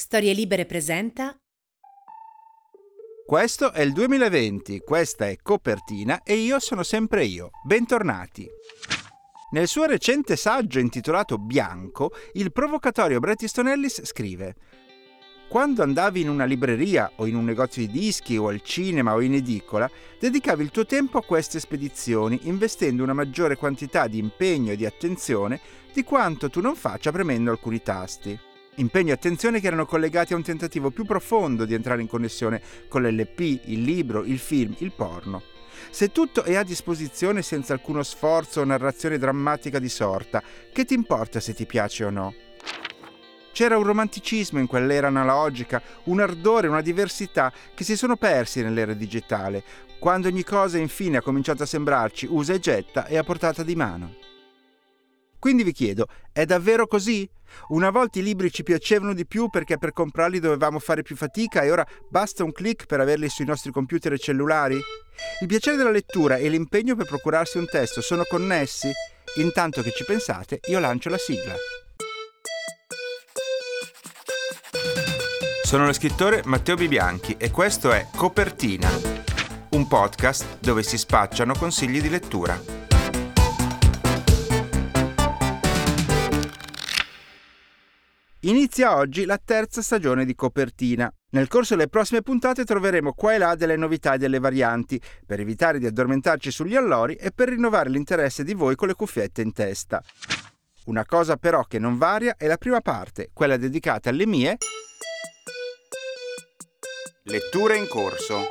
Storie 0.00 0.32
Libere 0.32 0.64
presenta 0.64 1.36
Questo 3.26 3.70
è 3.70 3.82
il 3.82 3.92
2020, 3.92 4.78
questa 4.78 5.28
è 5.28 5.36
Copertina 5.36 6.22
e 6.22 6.36
io 6.36 6.58
sono 6.58 6.82
sempre 6.82 7.26
io. 7.26 7.50
Bentornati. 7.66 8.48
Nel 9.50 9.68
suo 9.68 9.84
recente 9.84 10.36
saggio 10.36 10.78
intitolato 10.78 11.36
Bianco, 11.36 12.12
il 12.32 12.50
provocatorio 12.50 13.18
Bret 13.18 13.42
Easton 13.42 13.68
Ellis 13.68 14.02
scrive 14.06 14.54
quando 15.50 15.82
andavi 15.82 16.22
in 16.22 16.30
una 16.30 16.46
libreria 16.46 17.12
o 17.16 17.26
in 17.26 17.34
un 17.34 17.44
negozio 17.44 17.84
di 17.84 17.92
dischi 17.92 18.38
o 18.38 18.48
al 18.48 18.62
cinema 18.62 19.12
o 19.12 19.20
in 19.20 19.34
edicola, 19.34 19.90
dedicavi 20.18 20.62
il 20.62 20.70
tuo 20.70 20.86
tempo 20.86 21.18
a 21.18 21.24
queste 21.24 21.60
spedizioni, 21.60 22.38
investendo 22.44 23.02
una 23.02 23.12
maggiore 23.12 23.56
quantità 23.56 24.06
di 24.06 24.16
impegno 24.16 24.72
e 24.72 24.76
di 24.76 24.86
attenzione 24.86 25.60
di 25.92 26.04
quanto 26.04 26.48
tu 26.48 26.62
non 26.62 26.74
faccia 26.74 27.12
premendo 27.12 27.50
alcuni 27.50 27.82
tasti 27.82 28.48
impegno 28.80 29.10
e 29.10 29.12
attenzione 29.12 29.60
che 29.60 29.66
erano 29.66 29.86
collegati 29.86 30.32
a 30.32 30.36
un 30.36 30.42
tentativo 30.42 30.90
più 30.90 31.04
profondo 31.04 31.64
di 31.64 31.74
entrare 31.74 32.00
in 32.00 32.08
connessione 32.08 32.60
con 32.88 33.02
l'LP, 33.02 33.40
il 33.66 33.82
libro, 33.82 34.24
il 34.24 34.38
film, 34.38 34.74
il 34.78 34.92
porno. 34.92 35.42
Se 35.90 36.12
tutto 36.12 36.42
è 36.42 36.56
a 36.56 36.62
disposizione 36.62 37.42
senza 37.42 37.72
alcuno 37.72 38.02
sforzo 38.02 38.60
o 38.60 38.64
narrazione 38.64 39.18
drammatica 39.18 39.78
di 39.78 39.88
sorta, 39.88 40.42
che 40.72 40.84
ti 40.84 40.94
importa 40.94 41.40
se 41.40 41.54
ti 41.54 41.66
piace 41.66 42.04
o 42.04 42.10
no? 42.10 42.34
C'era 43.52 43.76
un 43.76 43.82
romanticismo 43.82 44.58
in 44.58 44.66
quell'era 44.66 45.08
analogica, 45.08 45.82
un 46.04 46.20
ardore, 46.20 46.68
una 46.68 46.80
diversità 46.80 47.52
che 47.74 47.84
si 47.84 47.96
sono 47.96 48.16
persi 48.16 48.62
nell'era 48.62 48.94
digitale, 48.94 49.62
quando 49.98 50.28
ogni 50.28 50.44
cosa 50.44 50.78
infine 50.78 51.18
ha 51.18 51.22
cominciato 51.22 51.64
a 51.64 51.66
sembrarci 51.66 52.26
usa 52.30 52.54
e 52.54 52.60
getta 52.60 53.06
e 53.06 53.18
a 53.18 53.24
portata 53.24 53.62
di 53.62 53.74
mano. 53.74 54.29
Quindi 55.40 55.64
vi 55.64 55.72
chiedo, 55.72 56.06
è 56.32 56.44
davvero 56.44 56.86
così? 56.86 57.28
Una 57.68 57.88
volta 57.88 58.18
i 58.18 58.22
libri 58.22 58.52
ci 58.52 58.62
piacevano 58.62 59.14
di 59.14 59.26
più 59.26 59.48
perché 59.48 59.78
per 59.78 59.92
comprarli 59.92 60.38
dovevamo 60.38 60.78
fare 60.78 61.02
più 61.02 61.16
fatica 61.16 61.62
e 61.62 61.70
ora 61.70 61.84
basta 62.10 62.44
un 62.44 62.52
clic 62.52 62.84
per 62.84 63.00
averli 63.00 63.28
sui 63.30 63.46
nostri 63.46 63.72
computer 63.72 64.12
e 64.12 64.18
cellulari? 64.18 64.78
Il 65.40 65.46
piacere 65.46 65.78
della 65.78 65.90
lettura 65.90 66.36
e 66.36 66.50
l'impegno 66.50 66.94
per 66.94 67.06
procurarsi 67.06 67.56
un 67.56 67.64
testo 67.64 68.02
sono 68.02 68.24
connessi? 68.28 68.92
Intanto 69.36 69.80
che 69.80 69.92
ci 69.92 70.04
pensate, 70.04 70.60
io 70.68 70.78
lancio 70.78 71.08
la 71.08 71.18
sigla. 71.18 71.54
Sono 75.62 75.86
lo 75.86 75.92
scrittore 75.94 76.42
Matteo 76.44 76.74
Bibianchi 76.74 77.36
e 77.38 77.50
questo 77.50 77.92
è 77.92 78.08
Copertina, 78.14 78.90
un 79.70 79.88
podcast 79.88 80.58
dove 80.58 80.82
si 80.82 80.98
spacciano 80.98 81.54
consigli 81.54 82.02
di 82.02 82.10
lettura. 82.10 82.89
Inizia 88.44 88.96
oggi 88.96 89.26
la 89.26 89.36
terza 89.36 89.82
stagione 89.82 90.24
di 90.24 90.34
Copertina. 90.34 91.12
Nel 91.32 91.46
corso 91.46 91.76
delle 91.76 91.88
prossime 91.88 92.22
puntate 92.22 92.64
troveremo 92.64 93.12
qua 93.12 93.34
e 93.34 93.38
là 93.38 93.54
delle 93.54 93.76
novità 93.76 94.14
e 94.14 94.18
delle 94.18 94.38
varianti, 94.38 94.98
per 95.26 95.40
evitare 95.40 95.78
di 95.78 95.84
addormentarci 95.84 96.50
sugli 96.50 96.74
allori 96.74 97.16
e 97.16 97.32
per 97.32 97.50
rinnovare 97.50 97.90
l'interesse 97.90 98.42
di 98.42 98.54
voi 98.54 98.76
con 98.76 98.88
le 98.88 98.94
cuffiette 98.94 99.42
in 99.42 99.52
testa. 99.52 100.02
Una 100.86 101.04
cosa 101.04 101.36
però 101.36 101.64
che 101.64 101.78
non 101.78 101.98
varia 101.98 102.36
è 102.38 102.46
la 102.46 102.56
prima 102.56 102.80
parte, 102.80 103.28
quella 103.34 103.58
dedicata 103.58 104.08
alle 104.08 104.24
mie 104.24 104.56
letture 107.24 107.76
in 107.76 107.86
corso. 107.88 108.46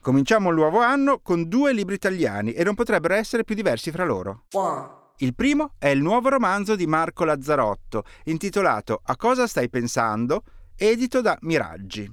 Cominciamo 0.00 0.48
il 0.48 0.56
nuovo 0.56 0.80
anno 0.80 1.20
con 1.20 1.48
due 1.48 1.74
libri 1.74 1.96
italiani 1.96 2.54
e 2.54 2.64
non 2.64 2.74
potrebbero 2.74 3.12
essere 3.12 3.44
più 3.44 3.54
diversi 3.54 3.90
fra 3.90 4.04
loro. 4.04 4.44
One. 4.52 5.02
Il 5.18 5.36
primo 5.36 5.74
è 5.78 5.86
il 5.86 6.02
nuovo 6.02 6.28
romanzo 6.28 6.74
di 6.74 6.88
Marco 6.88 7.24
Lazzarotto, 7.24 8.02
intitolato 8.24 9.00
A 9.04 9.14
cosa 9.14 9.46
stai 9.46 9.68
pensando?, 9.68 10.42
edito 10.74 11.20
da 11.20 11.38
Miraggi. 11.42 12.10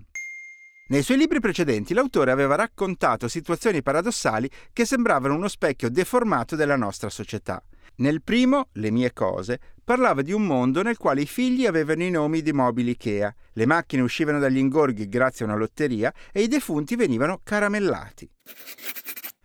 Nei 0.90 1.02
suoi 1.02 1.18
libri 1.18 1.40
precedenti 1.40 1.96
l'autore 1.96 2.30
aveva 2.30 2.54
raccontato 2.54 3.28
situazioni 3.28 3.82
paradossali 3.82 4.48
che 4.72 4.86
sembravano 4.86 5.34
uno 5.34 5.48
specchio 5.48 5.90
deformato 5.90 6.56
della 6.56 6.76
nostra 6.76 7.10
società. 7.10 7.64
Nel 7.96 8.22
primo, 8.22 8.68
Le 8.74 8.92
mie 8.92 9.14
cose, 9.14 9.60
parlava 9.84 10.22
di 10.22 10.32
un 10.32 10.46
mondo 10.46 10.84
nel 10.84 10.98
quale 10.98 11.22
i 11.22 11.26
figli 11.26 11.66
avevano 11.66 12.04
i 12.04 12.12
nomi 12.12 12.44
di 12.44 12.54
mobili 12.54 12.92
Ikea, 12.92 13.34
le 13.54 13.66
macchine 13.66 14.04
uscivano 14.04 14.38
dagli 14.38 14.58
ingorghi 14.58 15.10
grazie 15.10 15.44
a 15.44 15.48
una 15.48 15.58
lotteria 15.58 16.14
e 16.32 16.44
i 16.44 16.48
defunti 16.48 16.96
venivano 16.96 17.40
caramellati. 17.44 18.30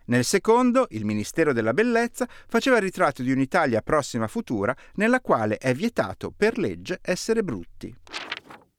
Nel 0.07 0.23
secondo, 0.23 0.87
il 0.91 1.03
Ministero 1.03 1.51
della 1.51 1.73
Bellezza 1.73 2.27
faceva 2.47 2.77
il 2.77 2.83
ritratto 2.83 3.23
di 3.23 3.31
un'Italia 3.31 3.81
prossima 3.81 4.27
futura 4.27 4.75
nella 4.95 5.19
quale 5.19 5.57
è 5.57 5.73
vietato 5.73 6.31
per 6.35 6.57
legge 6.57 6.99
essere 7.01 7.43
brutti. 7.43 7.93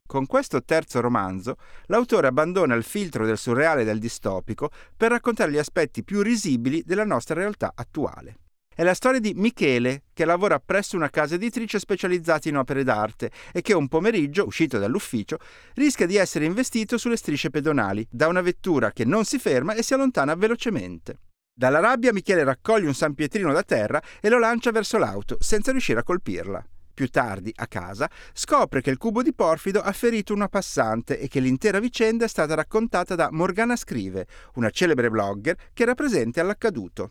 Con 0.06 0.25
questo 0.25 0.65
terzo 0.65 1.00
romanzo, 1.00 1.56
l'autore 1.87 2.28
abbandona 2.28 2.75
il 2.75 2.83
filtro 2.83 3.27
del 3.27 3.37
surreale 3.37 3.83
e 3.83 3.84
del 3.84 3.99
distopico 3.99 4.71
per 4.97 5.11
raccontare 5.11 5.50
gli 5.50 5.59
aspetti 5.59 6.03
più 6.03 6.22
risibili 6.22 6.83
della 6.83 7.05
nostra 7.05 7.34
realtà 7.34 7.72
attuale. 7.75 8.37
È 8.78 8.84
la 8.84 8.94
storia 8.94 9.19
di 9.19 9.33
Michele, 9.34 10.05
che 10.12 10.25
lavora 10.25 10.61
presso 10.61 10.94
una 10.94 11.11
casa 11.11 11.34
editrice 11.34 11.81
specializzata 11.81 12.49
in 12.49 12.59
opere 12.59 12.84
d'arte 12.84 13.28
e 13.53 13.61
che 13.61 13.75
un 13.75 13.89
pomeriggio, 13.89 14.47
uscito 14.47 14.78
dall'ufficio, 14.78 15.39
rischia 15.75 16.06
di 16.06 16.15
essere 16.15 16.44
investito 16.44 16.97
sulle 16.97 17.16
strisce 17.16 17.50
pedonali 17.50 18.06
da 18.09 18.28
una 18.28 18.41
vettura 18.41 18.93
che 18.93 19.05
non 19.05 19.25
si 19.25 19.41
ferma 19.41 19.75
e 19.75 19.83
si 19.83 19.94
allontana 19.94 20.37
velocemente. 20.37 21.19
Dalla 21.53 21.81
rabbia 21.81 22.12
Michele 22.12 22.44
raccoglie 22.44 22.87
un 22.87 22.94
San 22.94 23.15
Pietrino 23.15 23.53
da 23.53 23.65
terra 23.65 24.00
e 24.21 24.28
lo 24.28 24.39
lancia 24.39 24.71
verso 24.71 24.97
l'auto, 24.97 25.39
senza 25.41 25.72
riuscire 25.72 25.99
a 25.99 26.05
colpirla. 26.05 26.65
Più 26.95 27.09
tardi, 27.09 27.50
a 27.56 27.66
casa, 27.66 28.09
scopre 28.33 28.81
che 28.81 28.91
il 28.91 28.97
cubo 28.97 29.22
di 29.22 29.34
Porfido 29.34 29.81
ha 29.81 29.91
ferito 29.91 30.33
una 30.33 30.47
passante 30.47 31.19
e 31.19 31.27
che 31.27 31.41
l'intera 31.41 31.81
vicenda 31.81 32.27
è 32.27 32.28
stata 32.28 32.55
raccontata 32.55 33.16
da 33.16 33.28
Morgana 33.33 33.75
Scrive, 33.75 34.28
una 34.55 34.71
celebre 34.71 35.10
blogger 35.10 35.56
che 35.75 35.83
era 35.83 35.95
presente 35.95 36.39
all'accaduto. 36.39 37.10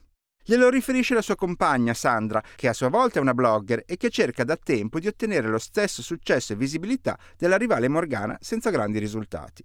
Glielo 0.50 0.70
riferisce 0.70 1.14
la 1.14 1.22
sua 1.22 1.36
compagna 1.36 1.94
Sandra, 1.94 2.42
che 2.56 2.70
a 2.70 2.74
sua 2.74 2.88
volta 2.88 3.20
è 3.20 3.22
una 3.22 3.34
blogger 3.34 3.84
e 3.86 3.98
che 3.98 4.10
cerca 4.10 4.46
da 4.46 4.56
tempo 4.56 4.98
di 4.98 5.08
ottenere 5.08 5.50
lo 5.50 5.58
stesso 5.58 6.02
successo 6.02 6.54
e 6.54 6.56
visibilità 6.56 7.20
della 7.36 7.58
rivale 7.58 7.90
Morgana 7.90 8.38
senza 8.40 8.70
grandi 8.70 8.98
risultati. 8.98 9.62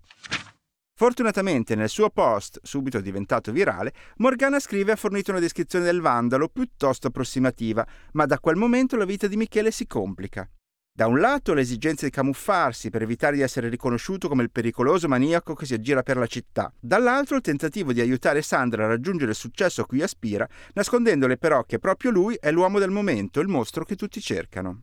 Fortunatamente 0.99 1.77
nel 1.77 1.89
suo 1.89 2.11
post, 2.11 2.59
subito 2.65 3.01
diventato 3.01 3.53
virale, 3.53 3.93
Morgana 4.17 4.59
Scrive 4.59 4.91
ha 4.91 4.97
fornito 4.97 5.31
una 5.31 5.39
descrizione 5.39 5.85
del 5.85 6.01
vandalo 6.01 6.49
piuttosto 6.49 7.07
approssimativa, 7.07 7.87
ma 8.15 8.27
da 8.27 8.41
quel 8.41 8.57
momento 8.57 8.97
la 8.97 9.05
vita 9.05 9.29
di 9.29 9.37
Michele 9.37 9.71
si 9.71 9.87
complica. 9.87 10.51
Da 10.95 11.07
un 11.07 11.21
lato 11.21 11.55
l'esigenza 11.55 12.05
di 12.05 12.11
camuffarsi 12.11 12.91
per 12.91 13.01
evitare 13.01 13.37
di 13.37 13.41
essere 13.41 13.71
riconosciuto 13.71 14.29
come 14.29 14.43
il 14.43 14.51
pericoloso 14.51 15.09
maniaco 15.09 15.55
che 15.55 15.65
si 15.65 15.73
aggira 15.73 16.03
per 16.03 16.19
la 16.19 16.27
città, 16.27 16.71
dall'altro 16.79 17.37
il 17.37 17.41
tentativo 17.41 17.95
di 17.95 18.03
aiutare 18.03 18.43
Sandra 18.43 18.85
a 18.85 18.89
raggiungere 18.89 19.31
il 19.31 19.37
successo 19.37 19.81
a 19.81 19.87
cui 19.87 20.03
aspira, 20.03 20.47
nascondendole 20.75 21.39
però 21.39 21.63
che 21.65 21.79
proprio 21.79 22.11
lui 22.11 22.37
è 22.39 22.51
l'uomo 22.51 22.79
del 22.79 22.91
momento, 22.91 23.41
il 23.41 23.49
mostro 23.49 23.87
che 23.87 23.97
tutti 23.97 24.21
cercano. 24.21 24.83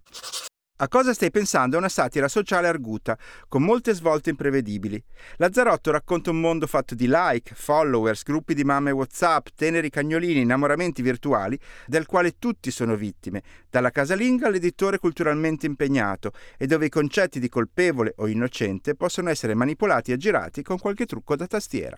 A 0.82 0.88
cosa 0.88 1.14
stai 1.14 1.30
pensando 1.30 1.76
è 1.76 1.78
una 1.78 1.90
satira 1.90 2.30
sociale 2.30 2.70
arguta, 2.70 3.18
con 3.50 3.64
molte 3.64 3.94
svolte 3.94 4.30
imprevedibili. 4.30 5.04
Lazzarotto 5.36 5.92
racconta 5.92 6.30
un 6.30 6.40
mondo 6.40 6.68
fatto 6.68 6.96
di 6.96 7.06
like, 7.10 7.54
followers, 7.54 8.24
gruppi 8.24 8.54
di 8.54 8.64
mamme 8.64 8.92
WhatsApp, 8.92 9.48
teneri 9.56 9.90
cagnolini, 9.90 10.40
innamoramenti 10.40 11.02
virtuali, 11.02 11.60
del 11.86 12.06
quale 12.06 12.38
tutti 12.40 12.72
sono 12.72 12.96
vittime, 12.96 13.44
dalla 13.70 13.90
casalinga 13.90 14.48
all'editore 14.48 15.00
culturalmente 15.00 15.66
impegnato, 15.66 16.32
e 16.58 16.66
dove 16.66 16.86
i 16.86 16.90
concetti 16.90 17.42
di 17.42 17.50
colpevole 17.50 18.14
o 18.16 18.28
innocente 18.28 18.96
possono 18.96 19.30
essere 19.30 19.56
manipolati 19.56 20.12
e 20.12 20.14
aggirati 20.14 20.64
con 20.64 20.78
qualche 20.80 21.06
trucco 21.06 21.36
da 21.36 21.46
tastiera. 21.46 21.98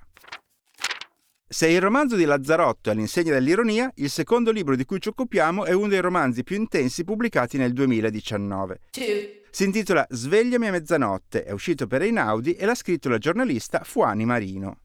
Se 1.54 1.68
il 1.68 1.82
romanzo 1.82 2.16
di 2.16 2.24
Lazzarotto 2.24 2.88
è 2.88 2.94
all'insegna 2.94 3.34
dell'ironia, 3.34 3.92
il 3.96 4.10
secondo 4.10 4.52
libro 4.52 4.78
di 4.78 4.86
cui 4.86 5.02
ci 5.02 5.10
occupiamo 5.10 5.66
è 5.66 5.74
uno 5.74 5.90
dei 5.90 6.00
romanzi 6.00 6.44
più 6.44 6.56
intensi 6.56 7.04
pubblicati 7.04 7.58
nel 7.58 7.74
2019. 7.74 8.80
Two. 8.90 9.04
Si 9.50 9.66
intitola 9.66 10.08
Svegliami 10.10 10.68
a 10.68 10.72
mezzanotte, 10.72 11.44
è 11.44 11.52
uscito 11.52 11.88
per 11.88 12.04
Einaudi 12.04 12.54
e 12.54 12.66
l'ha 12.66 12.74
scritto 12.74 13.10
la 13.10 13.18
giornalista 13.18 13.82
Fuani 13.84 14.24
Marino. 14.24 14.78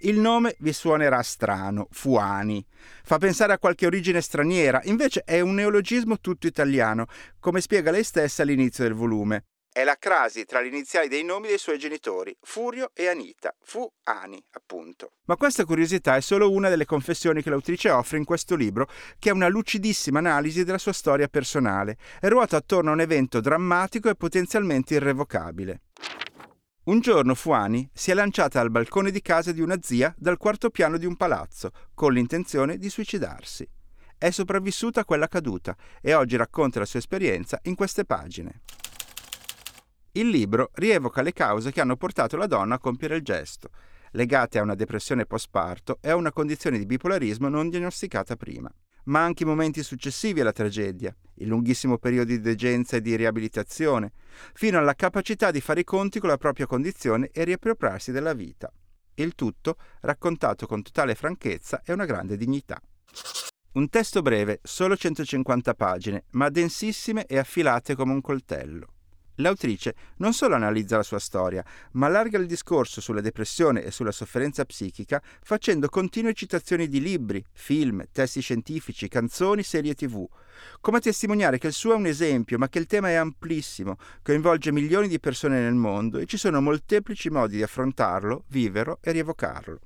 Il 0.00 0.18
nome 0.18 0.56
vi 0.58 0.72
suonerà 0.72 1.22
strano, 1.22 1.86
Fuani. 1.92 2.66
Fa 3.04 3.18
pensare 3.18 3.52
a 3.52 3.58
qualche 3.60 3.86
origine 3.86 4.20
straniera, 4.20 4.80
invece 4.82 5.22
è 5.24 5.38
un 5.38 5.54
neologismo 5.54 6.18
tutto 6.18 6.48
italiano, 6.48 7.06
come 7.38 7.60
spiega 7.60 7.92
lei 7.92 8.02
stessa 8.02 8.42
all'inizio 8.42 8.82
del 8.82 8.94
volume. 8.94 9.44
È 9.70 9.84
la 9.84 9.96
crasi 9.96 10.44
tra 10.44 10.60
le 10.60 10.68
iniziali 10.68 11.08
dei 11.08 11.22
nomi 11.22 11.48
dei 11.48 11.58
suoi 11.58 11.78
genitori, 11.78 12.36
Furio 12.40 12.90
e 12.94 13.06
Anita, 13.06 13.54
fu 13.62 13.88
Ani, 14.04 14.42
appunto. 14.52 15.12
Ma 15.26 15.36
questa 15.36 15.64
curiosità 15.64 16.16
è 16.16 16.20
solo 16.20 16.50
una 16.50 16.68
delle 16.68 16.84
confessioni 16.84 17.42
che 17.42 17.50
l'autrice 17.50 17.90
offre 17.90 18.16
in 18.18 18.24
questo 18.24 18.56
libro, 18.56 18.88
che 19.18 19.28
è 19.28 19.32
una 19.32 19.46
lucidissima 19.48 20.18
analisi 20.18 20.64
della 20.64 20.78
sua 20.78 20.92
storia 20.92 21.28
personale 21.28 21.96
e 22.20 22.28
ruota 22.28 22.56
attorno 22.56 22.90
a 22.90 22.94
un 22.94 23.00
evento 23.00 23.40
drammatico 23.40 24.08
e 24.08 24.16
potenzialmente 24.16 24.94
irrevocabile. 24.94 25.82
Un 26.84 27.00
giorno 27.00 27.34
Fuani 27.34 27.88
si 27.92 28.10
è 28.10 28.14
lanciata 28.14 28.60
al 28.60 28.70
balcone 28.70 29.10
di 29.10 29.20
casa 29.20 29.52
di 29.52 29.60
una 29.60 29.76
zia 29.80 30.12
dal 30.16 30.38
quarto 30.38 30.70
piano 30.70 30.96
di 30.96 31.04
un 31.04 31.16
palazzo, 31.16 31.70
con 31.94 32.14
l'intenzione 32.14 32.78
di 32.78 32.88
suicidarsi. 32.88 33.68
è 34.18 34.30
sopravvissuta 34.30 35.00
a 35.00 35.04
quella 35.04 35.28
caduta 35.28 35.76
e 36.02 36.12
oggi 36.12 36.36
racconta 36.36 36.80
la 36.80 36.84
sua 36.84 36.98
esperienza 36.98 37.58
in 37.62 37.76
queste 37.76 38.04
pagine. 38.04 38.62
Il 40.12 40.28
libro 40.28 40.70
rievoca 40.74 41.22
le 41.22 41.32
cause 41.32 41.70
che 41.70 41.80
hanno 41.80 41.96
portato 41.96 42.36
la 42.36 42.46
donna 42.46 42.76
a 42.76 42.78
compiere 42.78 43.16
il 43.16 43.22
gesto, 43.22 43.70
legate 44.12 44.58
a 44.58 44.62
una 44.62 44.74
depressione 44.74 45.26
postparto 45.26 45.98
e 46.00 46.10
a 46.10 46.16
una 46.16 46.32
condizione 46.32 46.78
di 46.78 46.86
bipolarismo 46.86 47.48
non 47.48 47.68
diagnosticata 47.68 48.36
prima 48.36 48.72
ma 49.08 49.24
anche 49.24 49.42
i 49.42 49.46
momenti 49.46 49.82
successivi 49.82 50.40
alla 50.40 50.52
tragedia, 50.52 51.14
il 51.34 51.48
lunghissimo 51.48 51.98
periodo 51.98 52.30
di 52.30 52.40
degenza 52.40 52.96
e 52.96 53.00
di 53.00 53.16
riabilitazione, 53.16 54.12
fino 54.54 54.78
alla 54.78 54.94
capacità 54.94 55.50
di 55.50 55.60
fare 55.60 55.80
i 55.80 55.84
conti 55.84 56.20
con 56.20 56.28
la 56.28 56.36
propria 56.36 56.66
condizione 56.66 57.30
e 57.32 57.44
riappropriarsi 57.44 58.12
della 58.12 58.34
vita. 58.34 58.72
Il 59.14 59.34
tutto 59.34 59.76
raccontato 60.02 60.66
con 60.66 60.82
totale 60.82 61.14
franchezza 61.14 61.82
e 61.84 61.92
una 61.92 62.04
grande 62.04 62.36
dignità. 62.36 62.80
Un 63.72 63.88
testo 63.88 64.22
breve, 64.22 64.60
solo 64.62 64.96
150 64.96 65.74
pagine, 65.74 66.24
ma 66.32 66.48
densissime 66.50 67.26
e 67.26 67.38
affilate 67.38 67.94
come 67.94 68.12
un 68.12 68.20
coltello. 68.20 68.97
L'autrice 69.40 69.94
non 70.16 70.32
solo 70.32 70.54
analizza 70.54 70.96
la 70.96 71.02
sua 71.02 71.18
storia, 71.18 71.64
ma 71.92 72.06
allarga 72.06 72.38
il 72.38 72.46
discorso 72.46 73.00
sulla 73.00 73.20
depressione 73.20 73.84
e 73.84 73.90
sulla 73.90 74.10
sofferenza 74.10 74.64
psichica 74.64 75.22
facendo 75.42 75.88
continue 75.88 76.32
citazioni 76.32 76.88
di 76.88 77.00
libri, 77.00 77.44
film, 77.52 78.04
testi 78.10 78.40
scientifici, 78.40 79.08
canzoni, 79.08 79.62
serie 79.62 79.94
tv, 79.94 80.26
come 80.80 80.98
a 80.98 81.00
testimoniare 81.00 81.58
che 81.58 81.68
il 81.68 81.72
suo 81.72 81.92
è 81.92 81.96
un 81.96 82.06
esempio, 82.06 82.58
ma 82.58 82.68
che 82.68 82.78
il 82.78 82.86
tema 82.86 83.10
è 83.10 83.14
amplissimo, 83.14 83.96
coinvolge 84.22 84.72
milioni 84.72 85.06
di 85.06 85.20
persone 85.20 85.60
nel 85.60 85.74
mondo 85.74 86.18
e 86.18 86.26
ci 86.26 86.36
sono 86.36 86.60
molteplici 86.60 87.30
modi 87.30 87.56
di 87.56 87.62
affrontarlo, 87.62 88.44
viverlo 88.48 88.98
e 89.00 89.12
rievocarlo. 89.12 89.78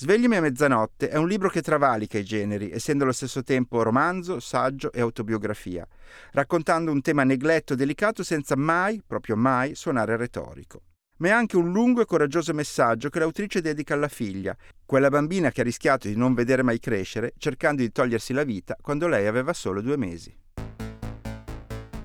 Sveglimi 0.00 0.36
a 0.36 0.40
mezzanotte 0.40 1.08
è 1.08 1.16
un 1.16 1.26
libro 1.26 1.48
che 1.48 1.60
travalica 1.60 2.18
i 2.18 2.24
generi, 2.24 2.70
essendo 2.70 3.02
allo 3.02 3.12
stesso 3.12 3.42
tempo 3.42 3.82
romanzo, 3.82 4.38
saggio 4.38 4.92
e 4.92 5.00
autobiografia, 5.00 5.84
raccontando 6.30 6.92
un 6.92 7.00
tema 7.00 7.24
negletto 7.24 7.72
e 7.72 7.76
delicato 7.76 8.22
senza 8.22 8.54
mai, 8.54 9.02
proprio 9.04 9.34
mai, 9.34 9.74
suonare 9.74 10.16
retorico. 10.16 10.82
Ma 11.16 11.26
è 11.26 11.30
anche 11.32 11.56
un 11.56 11.72
lungo 11.72 12.00
e 12.00 12.04
coraggioso 12.04 12.54
messaggio 12.54 13.08
che 13.08 13.18
l'autrice 13.18 13.60
dedica 13.60 13.94
alla 13.94 14.06
figlia, 14.06 14.56
quella 14.86 15.08
bambina 15.08 15.50
che 15.50 15.62
ha 15.62 15.64
rischiato 15.64 16.06
di 16.06 16.14
non 16.14 16.32
vedere 16.32 16.62
mai 16.62 16.78
crescere, 16.78 17.32
cercando 17.36 17.82
di 17.82 17.90
togliersi 17.90 18.32
la 18.32 18.44
vita 18.44 18.76
quando 18.80 19.08
lei 19.08 19.26
aveva 19.26 19.52
solo 19.52 19.80
due 19.80 19.96
mesi. 19.96 20.32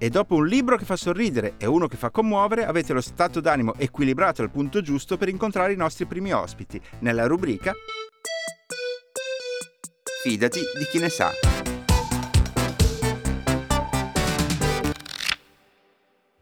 E 0.04 0.10
dopo 0.10 0.36
un 0.36 0.46
libro 0.46 0.76
che 0.76 0.84
fa 0.84 0.98
sorridere 0.98 1.54
e 1.58 1.66
uno 1.66 1.88
che 1.88 1.96
fa 1.96 2.10
commuovere, 2.10 2.66
avete 2.66 2.92
lo 2.92 3.00
stato 3.00 3.40
d'animo 3.40 3.74
equilibrato 3.78 4.42
al 4.42 4.52
punto 4.52 4.82
giusto 4.82 5.16
per 5.16 5.30
incontrare 5.30 5.72
i 5.72 5.78
nostri 5.78 6.06
primi 6.06 6.34
ospiti 6.34 6.78
nella 7.00 7.26
rubrica 7.26 7.72
Fidati 10.22 10.60
di 10.60 10.86
chi 10.92 11.00
ne 11.00 11.08
sa. 11.08 11.32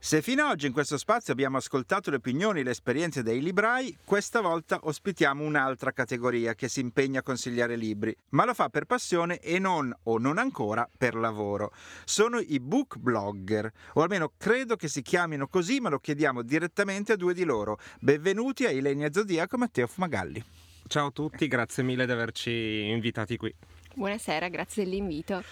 Se 0.04 0.24
fino 0.24 0.46
ad 0.46 0.54
oggi 0.54 0.66
in 0.66 0.74
questo 0.74 0.98
spazio 0.98 1.32
abbiamo 1.32 1.58
ascoltato 1.58 2.10
le 2.10 2.16
opinioni 2.16 2.62
e 2.62 2.64
le 2.64 2.72
esperienze 2.72 3.22
dei 3.22 3.40
librai, 3.40 3.96
questa 4.04 4.42
volta 4.42 4.80
ospitiamo 4.82 5.44
un'altra 5.44 5.92
categoria 5.92 6.56
che 6.56 6.70
si 6.70 6.80
impegna 6.80 7.20
a 7.20 7.22
consigliare 7.22 7.76
libri, 7.76 8.14
ma 8.30 8.44
lo 8.44 8.56
fa 8.56 8.70
per 8.70 8.86
passione 8.86 9.38
e 9.38 9.60
non, 9.60 9.96
o 10.06 10.18
non 10.18 10.40
ancora, 10.40 10.90
per 10.98 11.14
lavoro. 11.14 11.72
Sono 12.04 12.40
i 12.40 12.60
book 12.60 12.98
blogger, 12.98 13.72
o 13.94 14.02
almeno 14.02 14.32
credo 14.38 14.76
che 14.76 14.88
si 14.88 15.04
chiamino 15.04 15.48
così, 15.48 15.80
ma 15.80 15.90
lo 15.90 16.00
chiediamo 16.00 16.42
direttamente 16.42 17.12
a 17.12 17.16
due 17.16 17.36
di 17.36 17.44
loro. 17.44 17.78
Benvenuti 18.00 18.66
a 18.66 18.72
Ilenia 18.72 19.14
Zodiaco 19.14 19.54
e 19.54 19.60
Matteo 19.60 19.86
Fumagalli. 19.86 20.44
Ciao 20.88 21.10
a 21.10 21.12
tutti, 21.12 21.48
grazie 21.48 21.84
mille 21.84 22.08
di 22.08 22.12
averci 22.12 22.90
invitati 22.90 23.38
qui. 23.38 23.54
Buonasera, 23.94 24.48
grazie 24.48 24.84
dell'invito. 24.84 25.44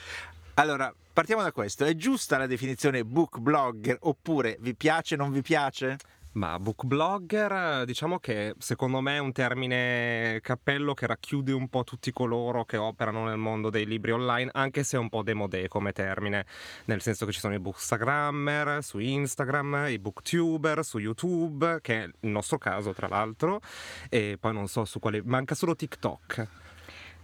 Allora, 0.60 0.94
partiamo 1.14 1.42
da 1.42 1.54
questo. 1.54 1.86
È 1.86 1.96
giusta 1.96 2.38
la 2.38 2.46
definizione 2.46 3.06
book 3.06 3.38
blogger 3.38 3.98
oppure 4.02 4.58
vi 4.60 4.76
piace 4.76 5.16
non 5.16 5.32
vi 5.32 5.42
piace? 5.42 5.96
Ma 6.34 6.60
book 6.60 6.84
blogger, 6.84 7.86
diciamo 7.86 8.20
che 8.20 8.54
secondo 8.58 9.00
me 9.00 9.16
è 9.16 9.20
un 9.20 9.32
termine 9.32 10.40
cappello 10.42 10.94
che 10.94 11.08
racchiude 11.08 11.54
un 11.54 11.70
po' 11.70 11.86
tutti 11.86 12.12
coloro 12.12 12.66
che 12.66 12.76
operano 12.76 13.24
nel 13.24 13.38
mondo 13.38 13.70
dei 13.70 13.86
libri 13.86 14.12
online, 14.12 14.50
anche 14.54 14.84
se 14.84 14.98
è 14.98 15.00
un 15.00 15.08
po' 15.08 15.24
demodé 15.24 15.70
come 15.70 15.94
termine, 15.94 16.46
nel 16.86 17.02
senso 17.02 17.26
che 17.26 17.32
ci 17.32 17.40
sono 17.40 17.54
i 17.54 17.60
bookstagrammer 17.60 18.84
su 18.84 19.00
Instagram, 19.00 19.86
i 19.88 19.98
booktuber 19.98 20.84
su 20.84 20.98
YouTube, 20.98 21.80
che 21.82 22.04
è 22.04 22.10
il 22.20 22.30
nostro 22.32 22.58
caso 22.58 22.92
tra 22.92 23.08
l'altro, 23.08 23.62
e 24.10 24.36
poi 24.38 24.52
non 24.52 24.68
so 24.68 24.84
su 24.84 25.00
quale, 25.00 25.22
manca 25.24 25.56
solo 25.56 25.74
TikTok. 25.74 26.48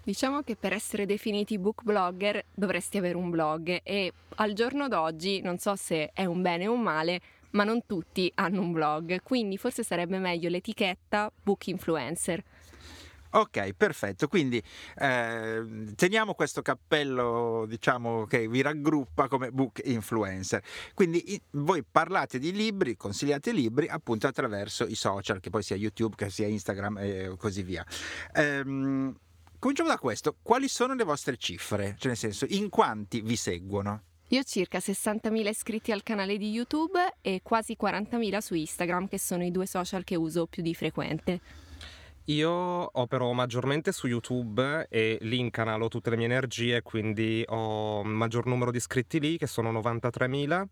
Diciamo 0.05 0.43
che 0.43 0.55
per 0.55 0.71
essere 0.71 1.07
definiti 1.07 1.57
book 1.57 1.81
blogger 1.81 2.45
dovresti 2.53 2.99
avere 2.99 3.17
un 3.17 3.31
blog 3.31 3.79
e 3.81 4.13
al 4.35 4.53
giorno 4.53 4.87
d'oggi 4.87 5.41
non 5.41 5.57
so 5.57 5.75
se 5.75 6.11
è 6.13 6.25
un 6.25 6.43
bene 6.43 6.67
o 6.67 6.73
un 6.73 6.81
male, 6.81 7.19
ma 7.51 7.63
non 7.63 7.87
tutti 7.87 8.31
hanno 8.35 8.61
un 8.61 8.71
blog, 8.71 9.23
quindi 9.23 9.57
forse 9.57 9.81
sarebbe 9.83 10.19
meglio 10.19 10.47
l'etichetta 10.49 11.31
book 11.41 11.65
influencer. 11.65 12.43
Ok, 13.31 13.73
perfetto. 13.73 14.27
Quindi 14.27 14.61
eh, 14.97 15.91
teniamo 15.95 16.35
questo 16.35 16.61
cappello, 16.61 17.65
diciamo, 17.67 18.25
che 18.25 18.47
vi 18.47 18.61
raggruppa 18.61 19.27
come 19.27 19.51
book 19.51 19.81
influencer. 19.83 20.63
Quindi 20.93 21.33
i, 21.33 21.41
voi 21.51 21.83
parlate 21.83 22.37
di 22.39 22.53
libri, 22.53 22.95
consigliate 22.95 23.51
libri 23.51 23.87
appunto 23.87 24.27
attraverso 24.27 24.85
i 24.85 24.95
social, 24.95 25.41
che 25.41 25.49
poi 25.49 25.63
sia 25.63 25.75
YouTube, 25.75 26.15
che 26.15 26.29
sia 26.29 26.47
Instagram 26.47 26.99
e 26.99 27.33
così 27.37 27.63
via. 27.63 27.85
Ehm, 28.35 29.13
Cominciamo 29.65 29.89
da 29.89 29.97
questo. 29.97 30.37
Quali 30.43 30.67
sono 30.67 30.93
le 30.93 31.03
vostre 31.03 31.37
cifre? 31.37 31.95
Cioè, 31.97 32.09
nel 32.09 32.17
senso, 32.17 32.45
in 32.49 32.69
quanti 32.69 33.21
vi 33.21 33.35
seguono? 33.35 34.03
Io 34.27 34.41
ho 34.41 34.43
circa 34.43 34.77
60.000 34.77 35.47
iscritti 35.47 35.91
al 35.91 36.03
canale 36.03 36.37
di 36.37 36.51
YouTube 36.51 36.99
e 37.19 37.39
quasi 37.41 37.75
40.000 37.75 38.37
su 38.37 38.53
Instagram, 38.53 39.07
che 39.07 39.17
sono 39.17 39.43
i 39.43 39.49
due 39.49 39.65
social 39.65 40.03
che 40.03 40.15
uso 40.15 40.45
più 40.45 40.61
di 40.61 40.75
frequente. 40.75 41.39
Io 42.25 42.51
opero 42.51 43.33
maggiormente 43.33 43.91
su 43.91 44.05
YouTube 44.05 44.85
e 44.87 45.17
lì 45.21 45.39
incanalo 45.39 45.87
tutte 45.87 46.11
le 46.11 46.17
mie 46.17 46.25
energie, 46.25 46.83
quindi 46.83 47.43
ho 47.47 48.01
un 48.01 48.09
maggior 48.09 48.45
numero 48.45 48.69
di 48.69 48.77
iscritti 48.77 49.19
lì, 49.19 49.35
che 49.35 49.47
sono 49.47 49.71
93.000, 49.71 50.63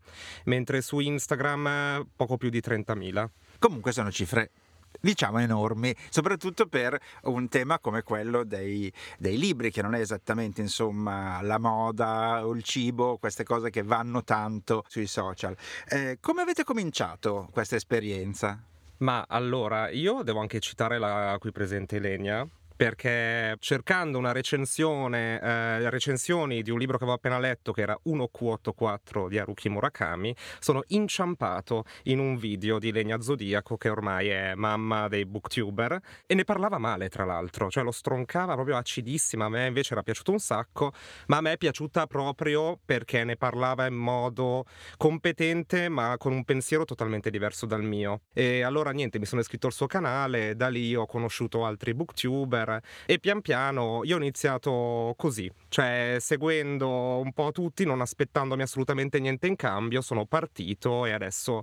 mentre 0.44 0.80
su 0.82 1.00
Instagram 1.00 2.10
poco 2.14 2.36
più 2.36 2.48
di 2.48 2.60
30.000. 2.64 3.26
Comunque 3.58 3.90
sono 3.90 4.12
cifre 4.12 4.52
diciamo 5.00 5.38
enormi, 5.38 5.94
soprattutto 6.10 6.66
per 6.66 6.98
un 7.22 7.48
tema 7.48 7.78
come 7.78 8.02
quello 8.02 8.44
dei, 8.44 8.92
dei, 9.18 9.38
libri, 9.38 9.70
che 9.70 9.82
non 9.82 9.94
è 9.94 10.00
esattamente 10.00 10.60
insomma 10.60 11.40
la 11.42 11.58
moda 11.58 12.46
o 12.46 12.52
il 12.52 12.62
cibo, 12.62 13.18
queste 13.18 13.44
cose 13.44 13.70
che 13.70 13.82
vanno 13.82 14.24
tanto 14.24 14.84
sui 14.88 15.06
social. 15.06 15.56
Eh, 15.88 16.18
come 16.20 16.42
avete 16.42 16.64
cominciato 16.64 17.48
questa 17.52 17.76
esperienza? 17.76 18.62
Ma 18.98 19.24
allora, 19.28 19.90
io 19.90 20.22
devo 20.22 20.40
anche 20.40 20.60
citare 20.60 20.98
la 20.98 21.36
qui 21.40 21.50
presente 21.50 21.96
Elenia, 21.96 22.48
perché 22.76 23.56
cercando 23.60 24.18
una 24.18 24.32
recensione, 24.32 25.40
eh, 25.40 25.90
recensioni 25.90 26.62
di 26.62 26.70
un 26.70 26.78
libro 26.78 26.96
che 26.96 27.04
avevo 27.04 27.16
appena 27.16 27.38
letto, 27.38 27.72
che 27.72 27.82
era 27.82 27.98
1Q84 28.04 29.28
di 29.28 29.38
Haruki 29.38 29.68
Murakami, 29.68 30.34
sono 30.58 30.82
inciampato 30.88 31.84
in 32.04 32.18
un 32.18 32.36
video 32.36 32.78
di 32.78 32.90
Legna 32.90 33.20
Zodiaco, 33.20 33.76
che 33.76 33.88
ormai 33.88 34.28
è 34.28 34.54
mamma 34.54 35.08
dei 35.08 35.24
booktuber, 35.24 35.98
e 36.26 36.34
ne 36.34 36.44
parlava 36.44 36.78
male, 36.78 37.08
tra 37.08 37.24
l'altro, 37.24 37.70
cioè 37.70 37.84
lo 37.84 37.92
stroncava 37.92 38.54
proprio 38.54 38.76
acidissima. 38.76 39.44
A 39.44 39.48
me 39.48 39.66
invece 39.66 39.92
era 39.92 40.02
piaciuto 40.02 40.32
un 40.32 40.40
sacco, 40.40 40.92
ma 41.28 41.36
a 41.36 41.40
me 41.40 41.52
è 41.52 41.56
piaciuta 41.56 42.06
proprio 42.06 42.78
perché 42.84 43.24
ne 43.24 43.36
parlava 43.36 43.86
in 43.86 43.94
modo 43.94 44.64
competente, 44.96 45.88
ma 45.88 46.16
con 46.18 46.32
un 46.32 46.44
pensiero 46.44 46.84
totalmente 46.84 47.30
diverso 47.30 47.66
dal 47.66 47.82
mio. 47.82 48.22
E 48.32 48.62
allora 48.62 48.90
niente, 48.90 49.18
mi 49.18 49.26
sono 49.26 49.40
iscritto 49.40 49.66
al 49.68 49.72
suo 49.72 49.86
canale, 49.86 50.56
da 50.56 50.68
lì 50.68 50.94
ho 50.96 51.06
conosciuto 51.06 51.64
altri 51.64 51.94
booktuber 51.94 52.63
Twitter 52.64 52.82
e 53.06 53.18
pian 53.18 53.40
piano 53.40 54.00
io 54.04 54.16
ho 54.16 54.18
iniziato 54.18 55.14
così, 55.16 55.50
cioè 55.68 56.16
seguendo 56.20 56.88
un 57.18 57.32
po' 57.32 57.52
tutti, 57.52 57.84
non 57.84 58.00
aspettandomi 58.00 58.62
assolutamente 58.62 59.20
niente 59.20 59.46
in 59.46 59.56
cambio, 59.56 60.00
sono 60.00 60.24
partito 60.26 61.04
e 61.04 61.12
adesso 61.12 61.62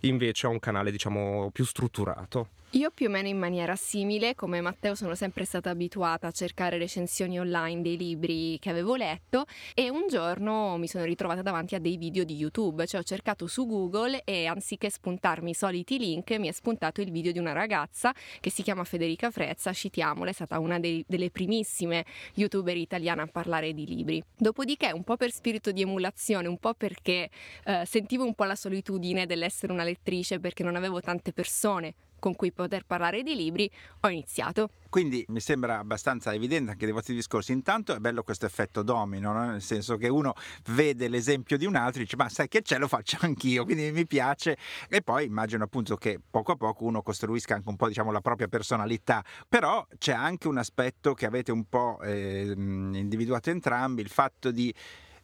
invece 0.00 0.46
ho 0.46 0.50
un 0.50 0.58
canale 0.58 0.90
diciamo 0.90 1.50
più 1.52 1.64
strutturato. 1.64 2.48
Io 2.74 2.92
più 2.92 3.08
o 3.08 3.10
meno 3.10 3.26
in 3.26 3.36
maniera 3.36 3.74
simile, 3.74 4.36
come 4.36 4.60
Matteo 4.60 4.94
sono 4.94 5.16
sempre 5.16 5.44
stata 5.44 5.70
abituata 5.70 6.28
a 6.28 6.30
cercare 6.30 6.78
recensioni 6.78 7.40
online 7.40 7.82
dei 7.82 7.96
libri 7.96 8.60
che 8.60 8.70
avevo 8.70 8.94
letto 8.94 9.44
e 9.74 9.90
un 9.90 10.06
giorno 10.06 10.76
mi 10.76 10.86
sono 10.86 11.02
ritrovata 11.02 11.42
davanti 11.42 11.74
a 11.74 11.80
dei 11.80 11.96
video 11.96 12.22
di 12.22 12.36
YouTube, 12.36 12.86
cioè 12.86 13.00
ho 13.00 13.02
cercato 13.02 13.48
su 13.48 13.66
Google 13.66 14.22
e 14.22 14.46
anziché 14.46 14.88
spuntarmi 14.88 15.50
i 15.50 15.54
soliti 15.54 15.98
link 15.98 16.30
mi 16.38 16.46
è 16.46 16.52
spuntato 16.52 17.00
il 17.00 17.10
video 17.10 17.32
di 17.32 17.40
una 17.40 17.50
ragazza 17.50 18.14
che 18.38 18.50
si 18.50 18.62
chiama 18.62 18.84
Federica 18.84 19.32
Frezza, 19.32 19.72
citiamola, 19.72 20.30
è 20.30 20.32
stata 20.32 20.60
una 20.60 20.78
dei, 20.78 21.04
delle 21.08 21.32
primissime 21.32 22.04
youtuber 22.34 22.76
italiane 22.76 23.22
a 23.22 23.26
parlare 23.26 23.74
di 23.74 23.84
libri. 23.84 24.22
Dopodiché 24.36 24.92
un 24.92 25.02
po' 25.02 25.16
per 25.16 25.32
spirito 25.32 25.72
di 25.72 25.82
emulazione, 25.82 26.46
un 26.46 26.58
po' 26.58 26.74
perché 26.74 27.30
eh, 27.64 27.82
sentivo 27.84 28.24
un 28.24 28.34
po' 28.34 28.44
la 28.44 28.54
solitudine 28.54 29.26
dell'essere 29.26 29.72
una 29.72 29.82
lettrice 29.82 30.38
perché 30.38 30.62
non 30.62 30.76
avevo 30.76 31.00
tante 31.00 31.32
persone 31.32 31.94
con 32.20 32.36
cui 32.36 32.52
poter 32.52 32.84
parlare 32.86 33.24
di 33.24 33.34
libri, 33.34 33.68
ho 34.00 34.08
iniziato. 34.08 34.70
Quindi 34.88 35.24
mi 35.28 35.40
sembra 35.40 35.78
abbastanza 35.78 36.34
evidente 36.34 36.72
anche 36.72 36.84
dei 36.84 36.92
vostri 36.92 37.14
discorsi. 37.14 37.52
Intanto 37.52 37.94
è 37.94 37.98
bello 37.98 38.22
questo 38.22 38.46
effetto 38.46 38.82
domino, 38.82 39.32
no? 39.32 39.46
nel 39.46 39.62
senso 39.62 39.96
che 39.96 40.08
uno 40.08 40.34
vede 40.70 41.08
l'esempio 41.08 41.56
di 41.56 41.64
un 41.64 41.76
altro 41.76 42.00
e 42.00 42.04
dice 42.04 42.16
ma 42.16 42.28
sai 42.28 42.48
che 42.48 42.62
c'è 42.62 42.78
lo 42.78 42.88
faccio 42.88 43.16
anch'io, 43.22 43.64
quindi 43.64 43.90
mi 43.92 44.06
piace 44.06 44.56
e 44.88 45.00
poi 45.02 45.26
immagino 45.26 45.64
appunto 45.64 45.96
che 45.96 46.20
poco 46.28 46.52
a 46.52 46.56
poco 46.56 46.84
uno 46.84 47.02
costruisca 47.02 47.54
anche 47.54 47.68
un 47.68 47.76
po' 47.76 47.86
diciamo 47.88 48.10
la 48.10 48.20
propria 48.20 48.48
personalità, 48.48 49.24
però 49.48 49.86
c'è 49.96 50.12
anche 50.12 50.48
un 50.48 50.58
aspetto 50.58 51.14
che 51.14 51.26
avete 51.26 51.52
un 51.52 51.64
po' 51.68 52.00
eh, 52.02 52.52
individuato 52.56 53.50
entrambi, 53.50 54.02
il 54.02 54.08
fatto 54.08 54.50
di 54.50 54.74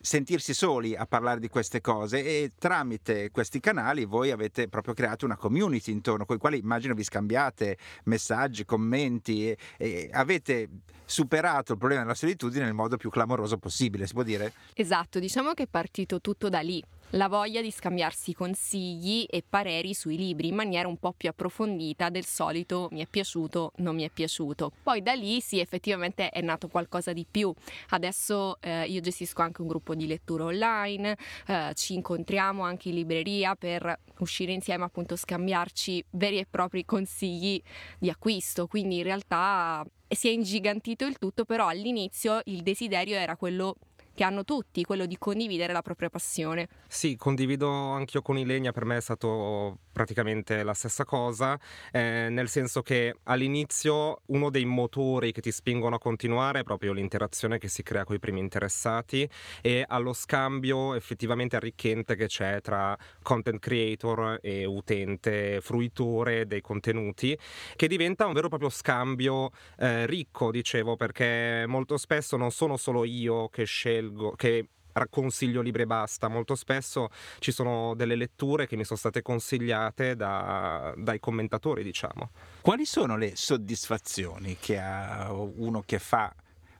sentirsi 0.06 0.54
soli 0.54 0.94
a 0.94 1.04
parlare 1.04 1.40
di 1.40 1.48
queste 1.48 1.80
cose 1.80 2.22
e 2.22 2.52
tramite 2.56 3.32
questi 3.32 3.58
canali 3.58 4.04
voi 4.04 4.30
avete 4.30 4.68
proprio 4.68 4.94
creato 4.94 5.24
una 5.24 5.36
community 5.36 5.90
intorno 5.90 6.24
con 6.24 6.36
i 6.36 6.38
quali 6.38 6.58
immagino 6.58 6.94
vi 6.94 7.02
scambiate 7.02 7.76
messaggi, 8.04 8.64
commenti 8.64 9.50
e, 9.50 9.58
e 9.76 10.08
avete 10.12 10.68
superato 11.04 11.72
il 11.72 11.78
problema 11.78 12.02
della 12.02 12.14
solitudine 12.14 12.66
nel 12.66 12.74
modo 12.74 12.96
più 12.96 13.10
clamoroso 13.10 13.58
possibile, 13.58 14.06
si 14.06 14.12
può 14.12 14.22
dire? 14.22 14.52
Esatto, 14.74 15.18
diciamo 15.18 15.54
che 15.54 15.64
è 15.64 15.68
partito 15.68 16.20
tutto 16.20 16.48
da 16.48 16.60
lì 16.60 16.80
la 17.10 17.28
voglia 17.28 17.60
di 17.60 17.70
scambiarsi 17.70 18.34
consigli 18.34 19.26
e 19.28 19.44
pareri 19.48 19.94
sui 19.94 20.16
libri 20.16 20.48
in 20.48 20.54
maniera 20.54 20.88
un 20.88 20.96
po' 20.96 21.12
più 21.12 21.28
approfondita 21.28 22.08
del 22.08 22.24
solito 22.24 22.88
mi 22.90 23.00
è 23.00 23.06
piaciuto, 23.06 23.72
non 23.76 23.94
mi 23.94 24.02
è 24.02 24.10
piaciuto. 24.10 24.72
Poi 24.82 25.02
da 25.02 25.12
lì 25.12 25.40
sì, 25.40 25.60
effettivamente 25.60 26.30
è 26.30 26.40
nato 26.40 26.68
qualcosa 26.68 27.12
di 27.12 27.26
più. 27.30 27.52
Adesso 27.90 28.58
eh, 28.60 28.86
io 28.86 29.00
gestisco 29.00 29.42
anche 29.42 29.62
un 29.62 29.68
gruppo 29.68 29.94
di 29.94 30.06
lettura 30.06 30.44
online, 30.44 31.16
eh, 31.46 31.72
ci 31.74 31.94
incontriamo 31.94 32.62
anche 32.62 32.88
in 32.88 32.96
libreria 32.96 33.54
per 33.54 34.00
uscire 34.18 34.52
insieme, 34.52 34.84
appunto 34.84 35.14
scambiarci 35.16 36.04
veri 36.10 36.38
e 36.38 36.46
propri 36.48 36.84
consigli 36.84 37.60
di 37.98 38.10
acquisto, 38.10 38.66
quindi 38.66 38.96
in 38.96 39.02
realtà 39.04 39.84
si 40.08 40.28
è 40.28 40.30
ingigantito 40.30 41.04
il 41.06 41.18
tutto, 41.18 41.44
però 41.44 41.68
all'inizio 41.68 42.40
il 42.44 42.62
desiderio 42.62 43.16
era 43.16 43.36
quello 43.36 43.76
che 44.16 44.24
hanno 44.24 44.42
tutti, 44.42 44.82
quello 44.82 45.06
di 45.06 45.16
condividere 45.18 45.72
la 45.72 45.82
propria 45.82 46.08
passione. 46.08 46.68
Sì, 46.88 47.14
condivido 47.16 47.68
anch'io 47.68 48.22
con 48.22 48.38
Ilenia, 48.38 48.72
per 48.72 48.84
me 48.86 48.96
è 48.96 49.00
stato 49.00 49.78
praticamente 49.96 50.62
la 50.62 50.74
stessa 50.74 51.06
cosa, 51.06 51.58
eh, 51.90 52.28
nel 52.28 52.50
senso 52.50 52.82
che 52.82 53.14
all'inizio 53.22 54.20
uno 54.26 54.50
dei 54.50 54.66
motori 54.66 55.32
che 55.32 55.40
ti 55.40 55.50
spingono 55.50 55.94
a 55.94 55.98
continuare 55.98 56.60
è 56.60 56.62
proprio 56.64 56.92
l'interazione 56.92 57.56
che 57.56 57.68
si 57.68 57.82
crea 57.82 58.04
con 58.04 58.14
i 58.14 58.18
primi 58.18 58.40
interessati 58.40 59.26
e 59.62 59.86
allo 59.88 60.12
scambio 60.12 60.92
effettivamente 60.92 61.56
arricchente 61.56 62.14
che 62.14 62.26
c'è 62.26 62.60
tra 62.60 62.94
content 63.22 63.58
creator 63.58 64.38
e 64.42 64.66
utente 64.66 65.60
fruitore 65.62 66.46
dei 66.46 66.60
contenuti, 66.60 67.34
che 67.74 67.88
diventa 67.88 68.26
un 68.26 68.34
vero 68.34 68.46
e 68.46 68.50
proprio 68.50 68.68
scambio 68.68 69.48
eh, 69.78 70.04
ricco, 70.04 70.50
dicevo, 70.50 70.96
perché 70.96 71.64
molto 71.66 71.96
spesso 71.96 72.36
non 72.36 72.50
sono 72.50 72.76
solo 72.76 73.04
io 73.04 73.48
che 73.48 73.64
scelgo 73.64 74.32
che 74.32 74.68
consiglio 75.10 75.60
libri 75.60 75.82
e 75.82 75.86
basta. 75.86 76.28
Molto 76.28 76.54
spesso 76.54 77.10
ci 77.38 77.52
sono 77.52 77.94
delle 77.94 78.16
letture 78.16 78.66
che 78.66 78.76
mi 78.76 78.84
sono 78.84 78.98
state 78.98 79.22
consigliate 79.22 80.16
da, 80.16 80.94
dai 80.96 81.20
commentatori, 81.20 81.82
diciamo. 81.82 82.30
Quali 82.60 82.84
sono 82.84 83.16
le 83.16 83.36
soddisfazioni 83.36 84.56
che 84.58 84.78
ha 84.78 85.32
uno 85.32 85.82
che 85.84 85.98
fa 85.98 86.34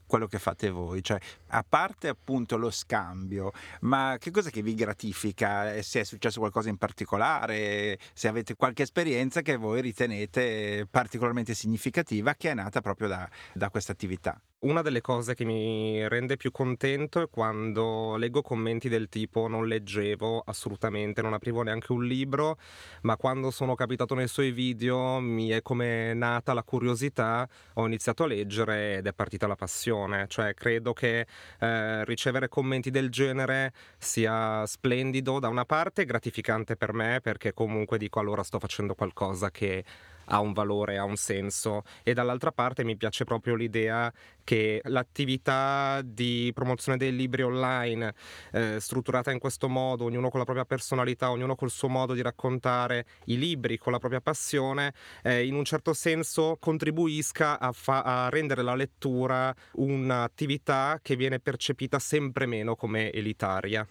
quello 0.07 0.29
che 0.29 0.39
fate 0.39 0.71
voi, 0.71 1.03
cioè 1.03 1.19
a 1.49 1.65
parte 1.69 2.09
appunto 2.09 2.57
lo 2.57 2.71
scambio, 2.71 3.53
ma 3.81 4.17
che 4.19 4.31
cosa 4.31 4.51
che 4.51 4.63
vi 4.63 4.75
gratifica? 4.75 5.81
Se 5.83 6.01
è 6.01 6.05
successo 6.05 6.41
qualcosa 6.41 6.69
in 6.69 6.77
particolare, 6.77 7.99
se 8.13 8.29
avete 8.29 8.57
qualche 8.57 8.83
esperienza 8.83 9.43
che 9.43 9.57
voi 9.57 9.81
ritenete 9.81 10.87
particolarmente 10.91 11.55
significativa 11.55 12.35
che 12.35 12.51
è 12.51 12.55
nata 12.55 12.81
proprio 12.81 13.09
da, 13.09 13.29
da 13.53 13.71
questa 13.71 13.93
attività? 13.93 14.41
Una 14.59 14.81
delle 14.81 15.03
cose 15.03 15.35
che 15.35 15.45
mi 15.45 16.09
rende 16.09 16.37
più 16.37 16.51
contento 16.51 17.21
è 17.21 17.29
quando 17.29 18.17
leggo 18.17 18.41
commenti 18.41 18.89
del 18.89 19.09
tipo 19.09 19.49
non 19.49 19.67
leggevo 19.67 20.43
assolutamente, 20.45 21.21
non 21.21 21.35
aprivo 21.35 21.63
neanche 21.63 21.93
un 21.93 22.05
libro, 22.05 22.59
ma 23.03 23.17
quando 23.17 23.51
sono 23.51 23.75
capitato 23.75 24.15
nei 24.15 24.29
suoi 24.29 24.53
video 24.53 25.21
mi 25.21 25.51
è 25.51 25.61
come 25.61 26.15
nata 26.15 26.55
la 26.55 26.63
curiosità, 26.63 27.47
ho 27.75 27.87
iniziato 27.87 28.25
a 28.25 28.27
leggere 28.27 28.97
ed 28.97 29.07
è 29.07 29.13
partita 29.13 29.47
la 29.47 29.57
passione, 29.57 30.27
cioè 30.27 30.55
credo 30.55 30.95
che 30.95 31.27
eh, 31.59 32.05
ricevere 32.05 32.49
commenti 32.49 32.91
del 32.91 33.11
genere 33.11 33.73
sia 33.99 34.65
splendido 34.67 35.39
da 35.39 35.49
una 35.49 35.65
parte, 35.65 36.05
gratificante 36.05 36.77
per 36.77 36.93
me 36.93 37.21
perché 37.23 37.53
comunque 37.53 37.99
dico 37.99 38.21
allora 38.21 38.43
sto 38.43 38.59
facendo 38.59 38.95
qualcosa 38.95 39.51
che 39.51 39.85
ha 40.27 40.41
un 40.41 40.53
valore, 40.53 40.99
ha 40.99 41.05
un 41.05 41.17
senso 41.17 41.83
e 42.03 42.15
dall'altra 42.15 42.53
parte 42.53 42.85
mi 42.85 42.97
piace 42.97 43.25
proprio 43.25 43.55
l'idea 43.55 44.13
che 44.45 44.81
l'attività 44.85 46.01
di 46.05 46.53
promozione 46.55 46.97
dei 46.97 47.15
libri 47.15 47.43
online 47.43 48.15
eh, 48.53 48.79
strutturata 48.79 49.33
in 49.33 49.41
questo 49.41 49.69
modo, 49.69 50.05
ognuno 50.05 50.31
con 50.31 50.39
la 50.39 50.45
propria 50.45 50.65
personalità, 50.65 51.31
ognuno 51.31 51.57
col 51.57 51.71
suo 51.71 51.89
modo 51.89 52.15
di 52.15 52.23
raccontare 52.23 53.07
i 53.25 53.39
libri, 53.39 53.77
con 53.77 53.93
la 53.93 53.99
propria 53.99 54.21
passione, 54.21 54.95
eh, 55.23 55.45
in 55.45 55.55
un 55.55 55.65
certo 55.65 55.93
senso 55.93 56.59
contribuisca 56.61 57.59
a, 57.59 57.73
fa- 57.73 58.03
a 58.03 58.29
rendere 58.29 58.63
la 58.63 58.77
lettura 58.77 59.53
un'attività 59.73 61.01
che 61.03 61.17
viene 61.17 61.41
percepita 61.41 61.99
sempre 61.99 62.47
meno 62.47 62.77
come 62.77 63.11
elitaria. 63.11 63.87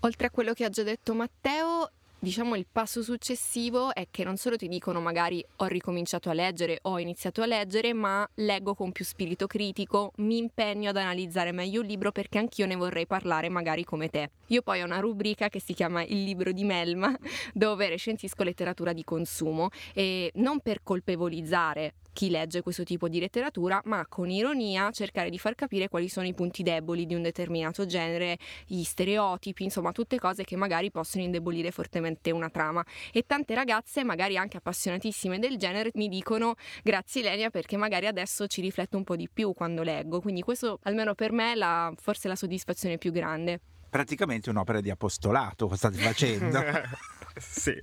Oltre 0.00 0.26
a 0.26 0.30
quello 0.30 0.52
che 0.52 0.64
ha 0.64 0.68
già 0.68 0.84
detto 0.84 1.14
Matteo, 1.14 1.90
Diciamo 2.18 2.56
il 2.56 2.66
passo 2.70 3.02
successivo 3.02 3.94
è 3.94 4.08
che 4.10 4.24
non 4.24 4.38
solo 4.38 4.56
ti 4.56 4.68
dicono 4.68 5.00
magari 5.00 5.44
ho 5.56 5.66
ricominciato 5.66 6.30
a 6.30 6.32
leggere, 6.32 6.78
ho 6.82 6.98
iniziato 6.98 7.42
a 7.42 7.46
leggere, 7.46 7.92
ma 7.92 8.26
leggo 8.36 8.74
con 8.74 8.90
più 8.90 9.04
spirito 9.04 9.46
critico, 9.46 10.12
mi 10.16 10.38
impegno 10.38 10.88
ad 10.88 10.96
analizzare 10.96 11.52
meglio 11.52 11.82
il 11.82 11.86
libro 11.86 12.12
perché 12.12 12.38
anch'io 12.38 12.64
ne 12.66 12.74
vorrei 12.74 13.06
parlare 13.06 13.50
magari 13.50 13.84
come 13.84 14.08
te. 14.08 14.30
Io 14.46 14.62
poi 14.62 14.80
ho 14.80 14.86
una 14.86 14.98
rubrica 14.98 15.50
che 15.50 15.60
si 15.60 15.74
chiama 15.74 16.02
Il 16.04 16.24
libro 16.24 16.52
di 16.52 16.64
Melma, 16.64 17.14
dove 17.52 17.86
recensisco 17.90 18.42
letteratura 18.42 18.94
di 18.94 19.04
consumo 19.04 19.68
e 19.92 20.32
non 20.36 20.60
per 20.60 20.82
colpevolizzare 20.82 21.94
chi 22.16 22.30
legge 22.30 22.62
questo 22.62 22.82
tipo 22.82 23.10
di 23.10 23.20
letteratura, 23.20 23.78
ma 23.84 24.06
con 24.08 24.30
ironia 24.30 24.90
cercare 24.90 25.28
di 25.28 25.38
far 25.38 25.54
capire 25.54 25.90
quali 25.90 26.08
sono 26.08 26.26
i 26.26 26.32
punti 26.32 26.62
deboli 26.62 27.04
di 27.04 27.14
un 27.14 27.20
determinato 27.20 27.84
genere, 27.84 28.38
gli 28.64 28.82
stereotipi, 28.84 29.64
insomma 29.64 29.92
tutte 29.92 30.18
cose 30.18 30.42
che 30.42 30.56
magari 30.56 30.90
possono 30.90 31.24
indebolire 31.24 31.70
fortemente 31.70 32.30
una 32.30 32.48
trama. 32.48 32.82
E 33.12 33.24
tante 33.26 33.54
ragazze, 33.54 34.02
magari 34.02 34.38
anche 34.38 34.56
appassionatissime 34.56 35.38
del 35.38 35.58
genere, 35.58 35.90
mi 35.96 36.08
dicono 36.08 36.54
grazie 36.82 37.20
Lenia 37.20 37.50
perché 37.50 37.76
magari 37.76 38.06
adesso 38.06 38.46
ci 38.46 38.62
rifletto 38.62 38.96
un 38.96 39.04
po' 39.04 39.14
di 39.14 39.28
più 39.30 39.52
quando 39.52 39.82
leggo, 39.82 40.22
quindi 40.22 40.40
questo 40.40 40.78
almeno 40.84 41.14
per 41.14 41.32
me 41.32 41.52
è 41.52 41.54
la, 41.54 41.92
forse 42.00 42.28
la 42.28 42.36
soddisfazione 42.36 42.96
più 42.96 43.12
grande 43.12 43.60
praticamente 43.96 44.50
un'opera 44.50 44.82
di 44.82 44.90
apostolato 44.90 45.74
state 45.74 45.96
facendo. 45.96 46.62
sì. 47.38 47.74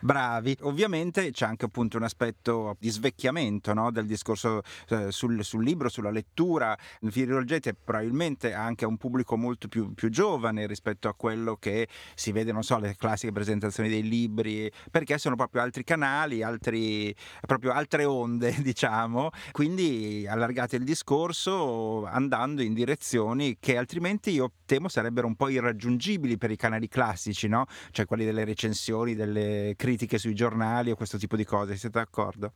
Bravi. 0.00 0.56
Ovviamente 0.62 1.30
c'è 1.30 1.44
anche 1.44 1.66
appunto 1.66 1.98
un 1.98 2.02
aspetto 2.02 2.76
di 2.78 2.88
svecchiamento 2.88 3.74
no? 3.74 3.90
del 3.90 4.06
discorso 4.06 4.62
eh, 4.88 5.12
sul, 5.12 5.44
sul, 5.44 5.62
libro, 5.62 5.90
sulla 5.90 6.10
lettura. 6.10 6.76
Vi 7.02 7.24
rivolgete 7.24 7.74
probabilmente 7.74 8.54
anche 8.54 8.86
a 8.86 8.88
un 8.88 8.96
pubblico 8.96 9.36
molto 9.36 9.68
più, 9.68 9.92
più, 9.92 10.08
giovane 10.08 10.66
rispetto 10.66 11.08
a 11.08 11.14
quello 11.14 11.56
che 11.56 11.88
si 12.14 12.32
vede, 12.32 12.50
non 12.52 12.62
so, 12.62 12.78
le 12.78 12.96
classiche 12.96 13.32
presentazioni 13.32 13.90
dei 13.90 14.02
libri, 14.02 14.70
perché 14.90 15.18
sono 15.18 15.36
proprio 15.36 15.60
altri 15.60 15.84
canali, 15.84 16.42
altri, 16.42 17.14
proprio 17.46 17.72
altre 17.72 18.06
onde, 18.06 18.56
diciamo. 18.64 19.28
Quindi 19.50 20.26
allargate 20.26 20.76
il 20.76 20.84
discorso 20.84 22.06
andando 22.06 22.62
in 22.62 22.72
direzioni 22.72 23.58
che 23.60 23.76
altrimenti 23.76 24.30
io 24.30 24.52
temo 24.64 24.88
sarebbero 24.88 25.01
un 25.26 25.34
po' 25.34 25.48
irraggiungibili 25.48 26.38
per 26.38 26.50
i 26.50 26.56
canali 26.56 26.88
classici, 26.88 27.48
no? 27.48 27.66
Cioè 27.90 28.06
quelli 28.06 28.24
delle 28.24 28.44
recensioni, 28.44 29.14
delle 29.14 29.74
critiche 29.76 30.18
sui 30.18 30.34
giornali 30.34 30.90
o 30.90 30.96
questo 30.96 31.18
tipo 31.18 31.36
di 31.36 31.44
cose. 31.44 31.76
Siete 31.76 31.98
d'accordo? 31.98 32.52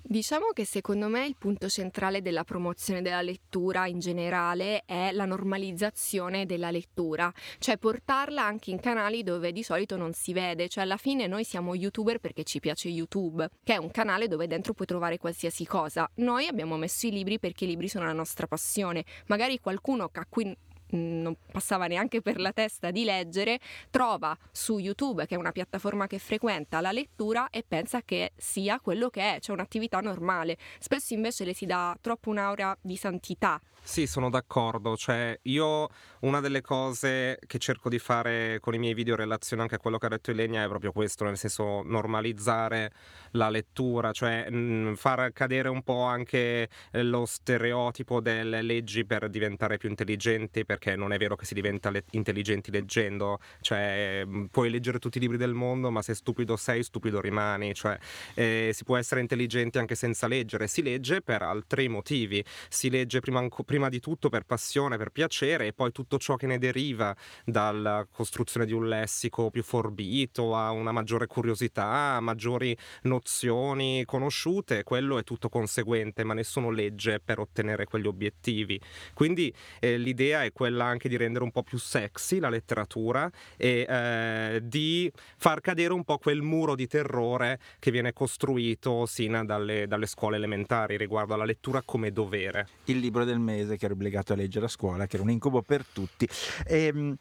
Diciamo 0.00 0.52
che 0.54 0.64
secondo 0.64 1.08
me 1.08 1.26
il 1.26 1.34
punto 1.36 1.68
centrale 1.68 2.22
della 2.22 2.44
promozione 2.44 3.02
della 3.02 3.20
lettura 3.20 3.86
in 3.86 3.98
generale 3.98 4.84
è 4.86 5.10
la 5.12 5.26
normalizzazione 5.26 6.46
della 6.46 6.70
lettura, 6.70 7.30
cioè 7.58 7.76
portarla 7.76 8.42
anche 8.42 8.70
in 8.70 8.80
canali 8.80 9.22
dove 9.22 9.52
di 9.52 9.62
solito 9.62 9.96
non 9.96 10.12
si 10.12 10.32
vede, 10.32 10.68
cioè 10.68 10.84
alla 10.84 10.96
fine 10.96 11.26
noi 11.26 11.44
siamo 11.44 11.74
youtuber 11.74 12.20
perché 12.20 12.44
ci 12.44 12.60
piace 12.60 12.88
YouTube, 12.88 13.50
che 13.62 13.74
è 13.74 13.76
un 13.76 13.90
canale 13.90 14.28
dove 14.28 14.46
dentro 14.46 14.72
puoi 14.72 14.86
trovare 14.86 15.18
qualsiasi 15.18 15.66
cosa. 15.66 16.08
Noi 16.14 16.46
abbiamo 16.46 16.76
messo 16.76 17.06
i 17.06 17.10
libri 17.10 17.38
perché 17.38 17.64
i 17.64 17.68
libri 17.68 17.88
sono 17.88 18.06
la 18.06 18.12
nostra 18.12 18.46
passione, 18.46 19.04
magari 19.26 19.58
qualcuno 19.58 20.08
a 20.10 20.26
cui 20.26 20.56
non 20.90 21.36
passava 21.50 21.86
neanche 21.86 22.22
per 22.22 22.40
la 22.40 22.52
testa 22.52 22.90
di 22.90 23.04
leggere, 23.04 23.58
trova 23.90 24.36
su 24.50 24.78
YouTube, 24.78 25.26
che 25.26 25.34
è 25.34 25.38
una 25.38 25.52
piattaforma 25.52 26.06
che 26.06 26.18
frequenta 26.18 26.80
la 26.80 26.92
lettura, 26.92 27.48
e 27.50 27.64
pensa 27.66 28.02
che 28.02 28.32
sia 28.36 28.80
quello 28.80 29.08
che 29.08 29.36
è, 29.36 29.40
cioè 29.40 29.54
un'attività 29.54 30.00
normale. 30.00 30.56
Spesso 30.78 31.14
invece 31.14 31.44
le 31.44 31.54
si 31.54 31.66
dà 31.66 31.96
troppo 32.00 32.30
un'aura 32.30 32.76
di 32.80 32.96
santità 32.96 33.60
Sì, 33.82 34.06
sono 34.06 34.28
d'accordo. 34.28 34.96
Cioè, 34.96 35.38
io 35.44 35.88
una 36.20 36.40
delle 36.40 36.60
cose 36.60 37.38
che 37.46 37.58
cerco 37.58 37.88
di 37.88 37.98
fare 37.98 38.58
con 38.60 38.74
i 38.74 38.78
miei 38.78 38.92
video 38.94 39.14
in 39.14 39.20
relazione 39.20 39.62
anche 39.62 39.76
a 39.76 39.78
quello 39.78 39.96
che 39.98 40.06
ha 40.06 40.08
detto 40.10 40.30
Ilenia 40.30 40.62
è 40.64 40.68
proprio 40.68 40.92
questo, 40.92 41.24
nel 41.24 41.38
senso 41.38 41.82
normalizzare 41.84 42.92
la 43.32 43.48
lettura, 43.48 44.12
cioè 44.12 44.50
mh, 44.50 44.94
far 44.96 45.32
cadere 45.32 45.68
un 45.68 45.82
po' 45.82 46.02
anche 46.02 46.68
lo 46.92 47.24
stereotipo 47.24 48.20
delle 48.20 48.62
leggi 48.62 49.04
per 49.06 49.28
diventare 49.30 49.78
più 49.78 49.88
intelligenti, 49.88 50.64
perché 50.78 50.94
non 50.94 51.12
è 51.12 51.18
vero 51.18 51.34
che 51.34 51.44
si 51.44 51.54
diventa 51.54 51.90
le- 51.90 52.04
intelligenti 52.12 52.70
leggendo, 52.70 53.40
cioè 53.60 54.24
mh, 54.24 54.46
puoi 54.46 54.70
leggere 54.70 55.00
tutti 55.00 55.18
i 55.18 55.20
libri 55.20 55.36
del 55.36 55.52
mondo, 55.52 55.90
ma 55.90 56.00
se 56.00 56.14
stupido 56.14 56.56
sei, 56.56 56.82
stupido 56.84 57.20
rimani, 57.20 57.74
cioè 57.74 57.98
eh, 58.34 58.70
si 58.72 58.84
può 58.84 58.96
essere 58.96 59.20
intelligenti 59.20 59.78
anche 59.78 59.96
senza 59.96 60.28
leggere, 60.28 60.68
si 60.68 60.82
legge 60.82 61.20
per 61.20 61.42
altri 61.42 61.88
motivi, 61.88 62.42
si 62.68 62.88
legge 62.88 63.18
prima, 63.18 63.46
prima 63.64 63.88
di 63.88 63.98
tutto 63.98 64.28
per 64.28 64.44
passione, 64.44 64.96
per 64.96 65.10
piacere 65.10 65.66
e 65.66 65.72
poi 65.72 65.90
tutto 65.90 66.18
ciò 66.18 66.36
che 66.36 66.46
ne 66.46 66.58
deriva 66.58 67.14
dalla 67.44 68.06
costruzione 68.10 68.64
di 68.64 68.72
un 68.72 68.88
lessico 68.88 69.50
più 69.50 69.64
forbito, 69.64 70.54
a 70.54 70.70
una 70.70 70.92
maggiore 70.92 71.26
curiosità, 71.26 72.14
a 72.16 72.20
maggiori 72.20 72.76
nozioni 73.02 74.04
conosciute, 74.04 74.84
quello 74.84 75.18
è 75.18 75.24
tutto 75.24 75.48
conseguente, 75.48 76.22
ma 76.22 76.34
nessuno 76.34 76.70
legge 76.70 77.20
per 77.20 77.40
ottenere 77.40 77.84
quegli 77.84 78.06
obiettivi. 78.06 78.80
Quindi 79.12 79.52
eh, 79.80 79.98
l'idea 79.98 80.44
è 80.44 80.52
quella 80.52 80.67
anche 80.76 81.08
di 81.08 81.16
rendere 81.16 81.44
un 81.44 81.50
po' 81.50 81.62
più 81.62 81.78
sexy 81.78 82.38
la 82.38 82.48
letteratura 82.48 83.30
e 83.56 83.86
eh, 83.88 84.60
di 84.62 85.10
far 85.36 85.60
cadere 85.60 85.92
un 85.92 86.04
po' 86.04 86.18
quel 86.18 86.42
muro 86.42 86.74
di 86.74 86.86
terrore 86.86 87.58
che 87.78 87.90
viene 87.90 88.12
costruito 88.12 89.06
sin 89.06 89.42
dalle, 89.44 89.86
dalle 89.86 90.06
scuole 90.06 90.36
elementari 90.36 90.96
riguardo 90.96 91.34
alla 91.34 91.44
lettura 91.44 91.82
come 91.84 92.12
dovere. 92.12 92.68
Il 92.84 92.98
libro 92.98 93.24
del 93.24 93.38
mese 93.38 93.76
che 93.76 93.84
ero 93.84 93.94
obbligato 93.94 94.32
a 94.32 94.36
leggere 94.36 94.66
a 94.66 94.68
scuola, 94.68 95.06
che 95.06 95.16
era 95.16 95.24
un 95.24 95.30
incubo 95.30 95.62
per 95.62 95.84
tutti. 95.92 96.28
Ehm, 96.66 97.16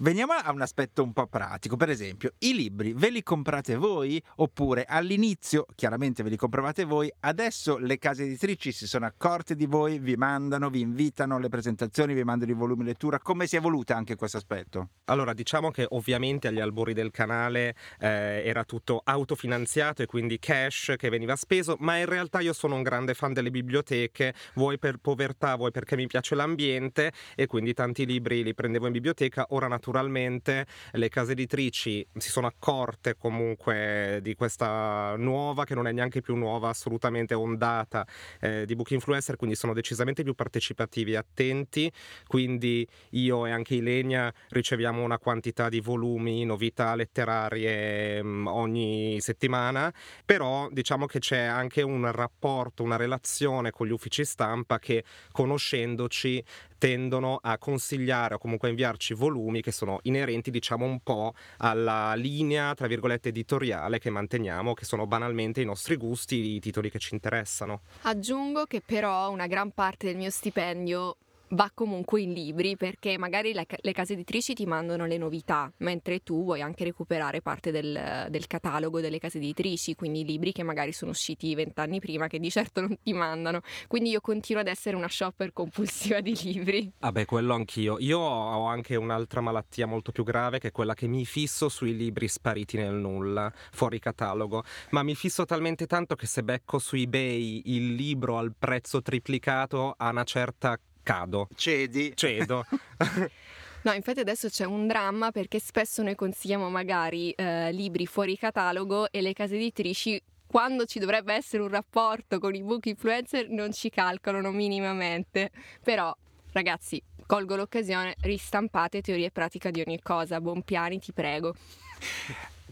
Veniamo 0.00 0.32
a 0.32 0.52
un 0.52 0.60
aspetto 0.60 1.02
un 1.02 1.12
po' 1.12 1.26
pratico, 1.26 1.76
per 1.76 1.90
esempio, 1.90 2.34
i 2.38 2.54
libri 2.54 2.92
ve 2.92 3.10
li 3.10 3.24
comprate 3.24 3.74
voi 3.74 4.22
oppure 4.36 4.84
all'inizio 4.84 5.66
chiaramente 5.74 6.22
ve 6.22 6.28
li 6.28 6.36
compravate 6.36 6.84
voi, 6.84 7.12
adesso 7.18 7.78
le 7.78 7.98
case 7.98 8.22
editrici 8.22 8.70
si 8.70 8.86
sono 8.86 9.06
accorte 9.06 9.56
di 9.56 9.66
voi, 9.66 9.98
vi 9.98 10.14
mandano, 10.14 10.70
vi 10.70 10.82
invitano 10.82 11.40
le 11.40 11.48
presentazioni, 11.48 12.14
vi 12.14 12.22
mandano 12.22 12.52
i 12.52 12.54
volumi 12.54 12.84
lettura, 12.84 13.18
come 13.18 13.48
si 13.48 13.56
è 13.56 13.58
evoluta 13.58 13.96
anche 13.96 14.14
questo 14.14 14.36
aspetto? 14.36 14.90
Allora, 15.06 15.32
diciamo 15.32 15.72
che 15.72 15.84
ovviamente 15.88 16.46
agli 16.46 16.60
albori 16.60 16.92
del 16.92 17.10
canale 17.10 17.74
eh, 17.98 18.42
era 18.44 18.62
tutto 18.62 19.00
autofinanziato 19.02 20.02
e 20.02 20.06
quindi 20.06 20.38
cash 20.38 20.94
che 20.96 21.08
veniva 21.08 21.34
speso, 21.34 21.74
ma 21.80 21.96
in 21.96 22.06
realtà 22.06 22.38
io 22.38 22.52
sono 22.52 22.76
un 22.76 22.84
grande 22.84 23.14
fan 23.14 23.32
delle 23.32 23.50
biblioteche, 23.50 24.32
vuoi 24.54 24.78
per 24.78 24.98
povertà, 24.98 25.56
vuoi 25.56 25.72
perché 25.72 25.96
mi 25.96 26.06
piace 26.06 26.36
l'ambiente 26.36 27.10
e 27.34 27.46
quindi 27.46 27.74
tanti 27.74 28.06
libri 28.06 28.44
li 28.44 28.54
prendevo 28.54 28.86
in 28.86 28.92
biblioteca, 28.92 29.46
ora 29.48 29.66
naturalmente 29.66 29.86
naturalmente 29.88 30.66
le 30.92 31.08
case 31.08 31.32
editrici 31.32 32.06
si 32.16 32.28
sono 32.28 32.46
accorte 32.46 33.16
comunque 33.16 34.20
di 34.22 34.34
questa 34.34 35.14
nuova, 35.16 35.64
che 35.64 35.74
non 35.74 35.86
è 35.86 35.92
neanche 35.92 36.20
più 36.20 36.36
nuova, 36.36 36.68
assolutamente 36.68 37.32
ondata 37.32 38.06
eh, 38.40 38.66
di 38.66 38.74
book 38.74 38.90
influencer, 38.90 39.36
quindi 39.36 39.56
sono 39.56 39.72
decisamente 39.72 40.22
più 40.22 40.34
partecipativi 40.34 41.12
e 41.12 41.16
attenti, 41.16 41.90
quindi 42.26 42.86
io 43.10 43.46
e 43.46 43.50
anche 43.50 43.76
Ilenia 43.76 44.32
riceviamo 44.50 45.02
una 45.02 45.18
quantità 45.18 45.70
di 45.70 45.80
volumi, 45.80 46.44
novità 46.44 46.94
letterarie 46.94 48.22
mh, 48.22 48.28
mm, 48.28 48.46
ogni 48.46 49.20
settimana, 49.20 49.92
però 50.24 50.68
diciamo 50.70 51.06
che 51.06 51.18
c'è 51.18 51.40
anche 51.40 51.80
un 51.80 52.10
rapporto, 52.12 52.82
una 52.82 52.96
relazione 52.96 53.70
con 53.70 53.86
gli 53.86 53.92
uffici 53.92 54.24
stampa 54.24 54.78
che 54.78 55.04
conoscendoci 55.32 56.44
tendono 56.78 57.38
a 57.42 57.58
consigliare 57.58 58.34
o 58.34 58.38
comunque 58.38 58.68
a 58.68 58.70
inviarci 58.70 59.14
volumi 59.14 59.60
che 59.60 59.72
sono 59.72 59.98
inerenti 60.02 60.50
diciamo 60.50 60.84
un 60.84 61.00
po' 61.00 61.34
alla 61.58 62.14
linea 62.14 62.74
tra 62.74 62.86
virgolette 62.86 63.28
editoriale 63.28 63.98
che 63.98 64.10
manteniamo 64.10 64.74
che 64.74 64.84
sono 64.84 65.06
banalmente 65.06 65.60
i 65.60 65.64
nostri 65.64 65.96
gusti, 65.96 66.54
i 66.54 66.60
titoli 66.60 66.90
che 66.90 66.98
ci 66.98 67.14
interessano. 67.14 67.80
Aggiungo 68.02 68.64
che 68.66 68.80
però 68.80 69.30
una 69.30 69.46
gran 69.46 69.72
parte 69.72 70.06
del 70.06 70.16
mio 70.16 70.30
stipendio 70.30 71.16
va 71.50 71.70
comunque 71.72 72.20
in 72.20 72.32
libri 72.32 72.76
perché 72.76 73.16
magari 73.18 73.52
le, 73.52 73.66
le, 73.68 73.92
case 73.92 74.14
editrici 74.14 74.54
ti 74.54 74.66
mandano 74.66 75.06
le 75.06 75.16
novità, 75.16 75.72
mentre 75.78 76.22
tu 76.22 76.44
vuoi 76.44 76.60
anche 76.60 76.84
recuperare 76.84 77.40
parte 77.40 77.70
del, 77.70 78.26
del 78.28 78.46
catalogo 78.46 79.00
delle 79.00 79.18
case 79.18 79.38
editrici, 79.38 79.94
quindi 79.94 80.24
libri 80.24 80.52
che 80.52 80.62
magari 80.62 80.92
sono 80.92 81.10
usciti 81.10 81.54
vent'anni 81.54 82.00
prima 82.00 82.26
che 82.26 82.38
di 82.38 82.50
certo 82.50 82.80
non 82.80 82.96
ti 83.02 83.12
mandano. 83.12 83.60
Quindi 83.86 84.10
io 84.10 84.20
continuo 84.20 84.60
ad 84.60 84.68
essere 84.68 84.96
una 84.96 85.08
shopper 85.08 85.52
compulsiva 85.52 86.20
di 86.20 86.36
libri. 86.42 86.90
Vabbè, 86.98 87.24
quello 87.24 87.54
anch'io. 87.54 87.98
Io 88.00 88.18
ho 88.18 88.66
anche 88.66 88.96
un'altra 88.96 89.40
malattia 89.40 89.86
molto 89.86 90.12
più 90.12 90.24
grave 90.24 90.58
che 90.58 90.68
è 90.68 90.72
quella 90.72 90.94
che 90.94 91.06
mi 91.06 91.24
fisso 91.24 91.68
sui 91.68 91.96
libri 91.96 92.28
spariti 92.28 92.76
nel 92.76 92.94
nulla, 92.94 93.52
fuori 93.72 93.98
catalogo, 93.98 94.64
ma 94.90 95.02
mi 95.02 95.14
fisso 95.14 95.44
talmente 95.44 95.86
tanto 95.86 96.14
che 96.14 96.26
se 96.26 96.42
becco 96.42 96.78
su 96.78 96.96
eBay 96.96 97.62
il 97.66 97.94
libro 97.94 98.38
al 98.38 98.52
prezzo 98.58 99.00
triplicato 99.00 99.94
a 99.96 100.10
una 100.10 100.24
certa 100.24 100.78
cado. 101.08 101.48
Cedi. 101.54 102.12
Cedo. 102.14 102.66
No, 103.80 103.92
infatti 103.92 104.18
adesso 104.18 104.48
c'è 104.48 104.64
un 104.64 104.88
dramma 104.88 105.30
perché 105.30 105.60
spesso 105.60 106.02
noi 106.02 106.16
consigliamo 106.16 106.68
magari 106.68 107.30
eh, 107.30 107.70
libri 107.70 108.06
fuori 108.06 108.36
catalogo 108.36 109.10
e 109.10 109.22
le 109.22 109.32
case 109.32 109.54
editrici 109.54 110.20
quando 110.46 110.84
ci 110.84 110.98
dovrebbe 110.98 111.32
essere 111.32 111.62
un 111.62 111.68
rapporto 111.68 112.40
con 112.40 112.56
i 112.56 112.62
book 112.62 112.86
influencer 112.86 113.48
non 113.48 113.72
ci 113.72 113.88
calcolano 113.88 114.50
minimamente. 114.50 115.52
Però, 115.82 116.14
ragazzi, 116.50 117.00
colgo 117.24 117.54
l'occasione, 117.54 118.16
ristampate 118.22 119.00
teoria 119.00 119.26
e 119.26 119.30
pratica 119.30 119.70
di 119.70 119.82
ogni 119.86 120.02
cosa. 120.02 120.40
Buon 120.40 120.62
piani, 120.62 120.98
ti 120.98 121.12
prego. 121.12 121.54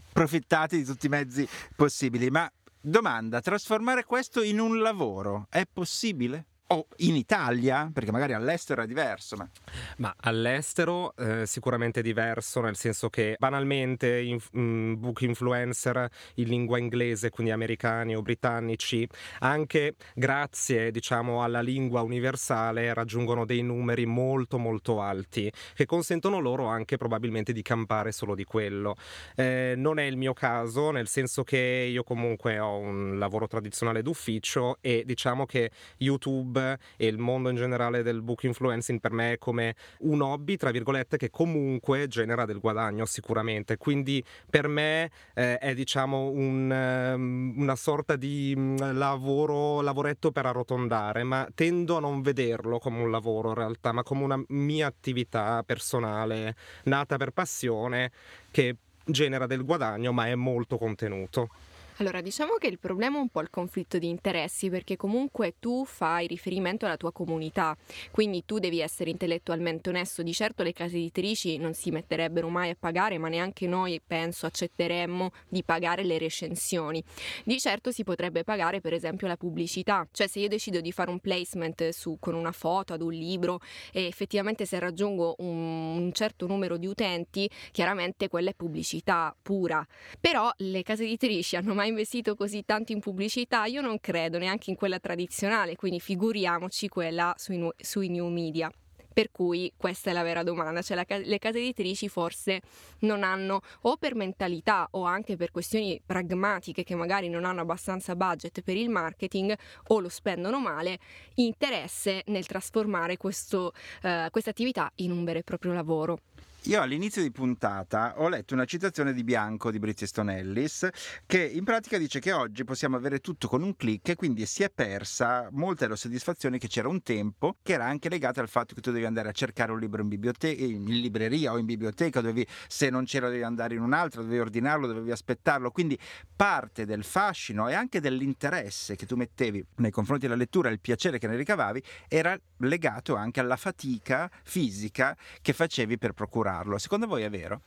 Approfittate 0.09 0.75
di 0.75 0.83
tutti 0.83 1.05
i 1.05 1.09
mezzi 1.09 1.47
possibili, 1.73 2.29
ma 2.29 2.51
domanda, 2.81 3.39
trasformare 3.39 4.03
questo 4.03 4.43
in 4.43 4.59
un 4.59 4.79
lavoro 4.79 5.47
è 5.49 5.65
possibile? 5.71 6.45
O 6.67 6.87
in 6.97 7.15
Italia, 7.15 7.89
perché 7.93 8.11
magari 8.11 8.33
all'estero 8.33 8.81
è 8.81 8.87
diverso. 8.87 9.35
Ma, 9.37 9.49
ma 9.97 10.15
all'estero 10.21 11.15
eh, 11.15 11.45
sicuramente 11.45 12.01
è 12.01 12.03
diverso, 12.03 12.61
nel 12.61 12.75
senso 12.75 13.09
che 13.09 13.35
banalmente 13.37 14.19
in, 14.19 14.37
in 14.53 14.95
book 14.99 15.21
influencer 15.21 16.09
in 16.35 16.47
lingua 16.47 16.77
inglese, 16.77 17.29
quindi 17.29 17.51
americani 17.51 18.15
o 18.15 18.21
britannici, 18.21 19.07
anche 19.39 19.95
grazie 20.13 20.91
diciamo 20.91 21.43
alla 21.43 21.61
lingua 21.61 22.01
universale 22.01 22.93
raggiungono 22.93 23.45
dei 23.45 23.61
numeri 23.61 24.05
molto 24.05 24.57
molto 24.57 25.01
alti 25.01 25.51
che 25.73 25.85
consentono 25.85 26.39
loro 26.39 26.65
anche 26.65 26.97
probabilmente 26.97 27.53
di 27.53 27.61
campare 27.61 28.11
solo 28.11 28.35
di 28.35 28.43
quello. 28.43 28.95
Eh, 29.35 29.73
non 29.77 29.99
è 29.99 30.03
il 30.03 30.17
mio 30.17 30.33
caso, 30.33 30.91
nel 30.91 31.07
senso 31.07 31.43
che 31.43 31.87
io 31.89 32.03
comunque 32.03 32.59
ho 32.59 32.77
un 32.77 33.17
lavoro 33.17 33.47
tradizionale 33.47 34.01
d'ufficio 34.01 34.77
e 34.81 35.03
diciamo 35.05 35.45
che 35.45 35.71
YouTube 35.97 36.56
e 36.59 37.07
il 37.07 37.17
mondo 37.17 37.49
in 37.49 37.55
generale 37.55 38.03
del 38.03 38.21
book 38.21 38.43
influencing 38.43 38.99
per 38.99 39.11
me 39.11 39.33
è 39.33 39.37
come 39.37 39.75
un 39.99 40.21
hobby, 40.21 40.55
tra 40.55 40.71
virgolette, 40.71 41.17
che 41.17 41.29
comunque 41.29 42.07
genera 42.07 42.45
del 42.45 42.59
guadagno 42.59 43.05
sicuramente. 43.05 43.77
Quindi 43.77 44.23
per 44.49 44.67
me 44.67 45.09
eh, 45.33 45.57
è 45.57 45.73
diciamo 45.73 46.29
un, 46.29 46.69
um, 47.15 47.53
una 47.57 47.75
sorta 47.75 48.15
di 48.15 48.53
um, 48.55 48.97
lavoro, 48.97 49.81
lavoretto 49.81 50.31
per 50.31 50.45
arrotondare, 50.45 51.23
ma 51.23 51.47
tendo 51.53 51.97
a 51.97 51.99
non 51.99 52.21
vederlo 52.21 52.79
come 52.79 53.01
un 53.01 53.11
lavoro 53.11 53.49
in 53.49 53.55
realtà, 53.55 53.91
ma 53.91 54.03
come 54.03 54.23
una 54.23 54.41
mia 54.49 54.87
attività 54.87 55.63
personale 55.65 56.55
nata 56.83 57.17
per 57.17 57.31
passione 57.31 58.11
che 58.51 58.75
genera 59.07 59.45
del 59.47 59.63
guadagno 59.63 60.11
ma 60.11 60.27
è 60.27 60.35
molto 60.35 60.77
contenuto. 60.77 61.49
Allora, 61.99 62.21
diciamo 62.21 62.57
che 62.59 62.67
il 62.67 62.77
problema 62.77 63.17
è 63.17 63.21
un 63.21 63.29
po' 63.29 63.41
il 63.41 63.49
conflitto 63.49 63.97
di 63.97 64.07
interessi, 64.07 64.69
perché 64.69 64.95
comunque 64.95 65.55
tu 65.57 65.83
fai 65.83 66.27
riferimento 66.27 66.85
alla 66.85 66.95
tua 66.95 67.11
comunità, 67.11 67.75
quindi 68.11 68.45
tu 68.45 68.59
devi 68.59 68.81
essere 68.81 69.09
intellettualmente 69.09 69.89
onesto. 69.89 70.21
Di 70.21 70.31
certo 70.31 70.61
le 70.61 70.73
case 70.73 70.97
editrici 70.97 71.57
non 71.57 71.73
si 71.73 71.89
metterebbero 71.89 72.49
mai 72.49 72.69
a 72.69 72.75
pagare, 72.79 73.17
ma 73.17 73.29
neanche 73.29 73.65
noi 73.65 73.99
penso 74.05 74.45
accetteremmo 74.45 75.31
di 75.49 75.63
pagare 75.63 76.03
le 76.03 76.19
recensioni. 76.19 77.03
Di 77.43 77.57
certo 77.57 77.89
si 77.89 78.03
potrebbe 78.03 78.43
pagare 78.43 78.79
per 78.79 78.93
esempio 78.93 79.25
la 79.25 79.35
pubblicità, 79.35 80.07
cioè 80.11 80.27
se 80.27 80.37
io 80.39 80.49
decido 80.49 80.79
di 80.81 80.91
fare 80.91 81.09
un 81.09 81.19
placement 81.19 81.89
su, 81.89 82.17
con 82.19 82.35
una 82.35 82.51
foto 82.51 82.93
ad 82.93 83.01
un 83.01 83.11
libro 83.11 83.59
e 83.91 84.05
effettivamente 84.05 84.67
se 84.67 84.77
raggiungo 84.77 85.33
un, 85.39 85.95
un 85.97 86.11
certo 86.13 86.45
numero 86.45 86.77
di 86.77 86.85
utenti, 86.85 87.49
chiaramente 87.71 88.27
quella 88.27 88.51
è 88.51 88.53
pubblicità 88.53 89.35
pura. 89.41 89.83
Però 90.19 90.51
le 90.57 90.83
case 90.83 91.03
editrici 91.03 91.55
hanno 91.55 91.73
mai 91.73 91.85
investito 91.87 92.35
così 92.35 92.63
tanto 92.63 92.91
in 92.91 92.99
pubblicità? 92.99 93.65
Io 93.65 93.81
non 93.81 93.99
credo 93.99 94.37
neanche 94.37 94.69
in 94.69 94.75
quella 94.75 94.99
tradizionale, 94.99 95.75
quindi 95.75 95.99
figuriamoci 95.99 96.87
quella 96.87 97.33
sui, 97.37 97.67
sui 97.77 98.09
new 98.09 98.27
media. 98.27 98.71
Per 99.17 99.31
cui 99.31 99.73
questa 99.75 100.11
è 100.11 100.13
la 100.13 100.21
vera 100.21 100.43
domanda, 100.43 100.83
cioè 100.83 100.95
la, 100.95 101.03
le 101.07 101.39
case 101.39 101.57
editrici 101.57 102.07
forse 102.07 102.61
non 102.99 103.23
hanno 103.23 103.61
o 103.81 103.97
per 103.97 104.13
mentalità 104.13 104.87
o 104.91 105.05
anche 105.05 105.35
per 105.35 105.49
questioni 105.49 105.99
pragmatiche 106.05 106.83
che 106.83 106.93
magari 106.93 107.27
non 107.27 107.43
hanno 107.43 107.61
abbastanza 107.61 108.15
budget 108.15 108.61
per 108.61 108.77
il 108.77 108.89
marketing 108.89 109.57
o 109.87 109.99
lo 109.99 110.09
spendono 110.09 110.59
male, 110.59 110.99
interesse 111.35 112.21
nel 112.27 112.45
trasformare 112.45 113.13
eh, 113.13 113.17
questa 113.19 114.49
attività 114.51 114.91
in 114.97 115.09
un 115.09 115.23
vero 115.23 115.39
e 115.39 115.43
proprio 115.43 115.73
lavoro. 115.73 116.19
Io 116.67 116.81
all'inizio 116.81 117.21
di 117.21 117.31
puntata 117.31 118.15
ho 118.17 118.27
letto 118.27 118.53
una 118.53 118.65
citazione 118.65 119.13
di 119.13 119.23
Bianco 119.23 119.71
di 119.71 119.79
Bridgestone 119.79 120.39
Ellis 120.39 120.85
che 121.25 121.41
in 121.41 121.63
pratica 121.63 121.97
dice 121.97 122.19
che 122.19 122.33
oggi 122.33 122.65
possiamo 122.65 122.97
avere 122.97 123.19
tutto 123.19 123.47
con 123.47 123.63
un 123.63 123.73
clic 123.77 124.09
e 124.09 124.15
quindi 124.15 124.45
si 124.45 124.63
è 124.63 124.69
persa 124.69 125.47
molta 125.53 125.85
della 125.85 125.95
soddisfazione 125.95 126.57
che 126.57 126.67
c'era 126.67 126.89
un 126.89 127.01
tempo 127.03 127.55
che 127.63 127.71
era 127.71 127.85
anche 127.85 128.09
legata 128.09 128.41
al 128.41 128.49
fatto 128.49 128.75
che 128.75 128.81
tu 128.81 128.91
devi 128.91 129.05
andare 129.05 129.29
a 129.29 129.31
cercare 129.31 129.71
un 129.71 129.79
libro 129.79 130.01
in, 130.01 130.09
biblioteca, 130.09 130.61
in 130.61 130.83
libreria 130.83 131.53
o 131.53 131.57
in 131.57 131.65
biblioteca, 131.65 132.19
dovevi, 132.19 132.45
se 132.67 132.89
non 132.89 133.05
c'era 133.05 133.29
devi 133.29 133.43
andare 133.43 133.73
in 133.73 133.81
un'altra, 133.81 134.19
dovevi 134.19 134.41
ordinarlo, 134.41 134.87
dovevi 134.87 135.11
aspettarlo, 135.11 135.71
quindi 135.71 135.97
parte 136.35 136.83
del 136.83 137.05
fascino 137.05 137.69
e 137.69 137.75
anche 137.75 138.01
dell'interesse 138.01 138.97
che 138.97 139.05
tu 139.05 139.15
mettevi 139.15 139.65
nei 139.77 139.91
confronti 139.91 140.25
della 140.25 140.37
lettura, 140.37 140.67
il 140.67 140.81
piacere 140.81 141.17
che 141.17 141.27
ne 141.27 141.37
ricavavi 141.37 141.81
era 142.09 142.37
legato 142.57 143.15
anche 143.15 143.39
alla 143.39 143.55
fatica 143.55 144.29
fisica 144.43 145.15
che 145.41 145.53
facevi 145.53 145.97
per 145.97 146.11
procurare 146.11 146.56
farlo. 146.57 146.77
Secondo 146.77 147.07
voi 147.07 147.23
è 147.23 147.29
vero? 147.29 147.61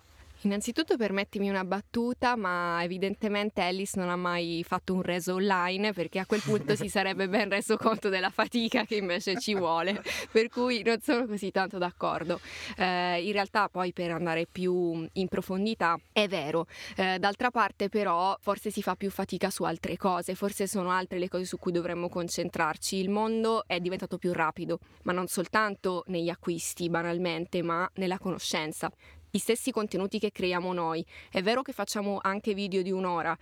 Innanzitutto 0.45 0.97
permettimi 0.97 1.51
una 1.51 1.65
battuta, 1.65 2.35
ma 2.35 2.83
evidentemente 2.83 3.61
Alice 3.61 3.99
non 3.99 4.09
ha 4.09 4.17
mai 4.17 4.65
fatto 4.67 4.95
un 4.95 5.03
reso 5.03 5.35
online 5.35 5.93
perché 5.93 6.19
a 6.19 6.25
quel 6.25 6.41
punto 6.41 6.75
si 6.77 6.89
sarebbe 6.89 7.29
ben 7.29 7.51
reso 7.51 7.77
conto 7.77 8.09
della 8.09 8.31
fatica 8.31 8.87
che 8.87 8.97
invece 8.97 9.39
ci 9.39 9.55
vuole, 9.55 10.03
per 10.33 10.49
cui 10.49 10.83
non 10.83 10.99
sono 11.03 11.27
così 11.27 11.51
tanto 11.51 11.77
d'accordo. 11.77 12.41
Eh, 12.79 13.23
in 13.23 13.33
realtà 13.33 13.69
poi 13.69 13.93
per 13.93 14.13
andare 14.13 14.47
più 14.51 15.07
in 15.13 15.29
profondità 15.29 16.01
è 16.11 16.27
vero, 16.27 16.67
eh, 16.97 17.19
d'altra 17.19 17.51
parte 17.51 17.91
però 17.91 18.35
forse 18.41 18.71
si 18.71 18.81
fa 18.81 18.97
più 18.97 19.11
fatica 19.11 19.51
su 19.51 19.65
altre 19.65 19.99
cose, 19.99 20.35
forse 20.35 20.67
sono 20.67 20.91
altre 20.91 21.19
le 21.19 21.29
cose 21.29 21.45
su 21.45 21.59
cui 21.59 21.73
dovremmo 21.73 22.09
concentrarci. 22.09 22.97
Il 22.97 23.11
mondo 23.11 23.65
è 23.67 23.79
diventato 23.79 24.17
più 24.17 24.33
rapido, 24.33 24.79
ma 25.03 25.13
non 25.13 25.27
soltanto 25.27 26.05
negli 26.07 26.31
acquisti 26.31 26.89
banalmente, 26.89 27.63
ma 27.63 27.87
nella 27.97 28.19
conoscenza 28.19 28.91
gli 29.31 29.39
stessi 29.39 29.71
contenuti 29.71 30.19
che 30.19 30.33
creiamo 30.33 30.73
noi. 30.73 31.05
È 31.31 31.41
vero 31.43 31.63
che 31.63 31.73
facciamo 31.73 32.19
anche 32.21 32.55
video 32.55 32.83
di 32.83 32.91
un'ora, 32.91 33.37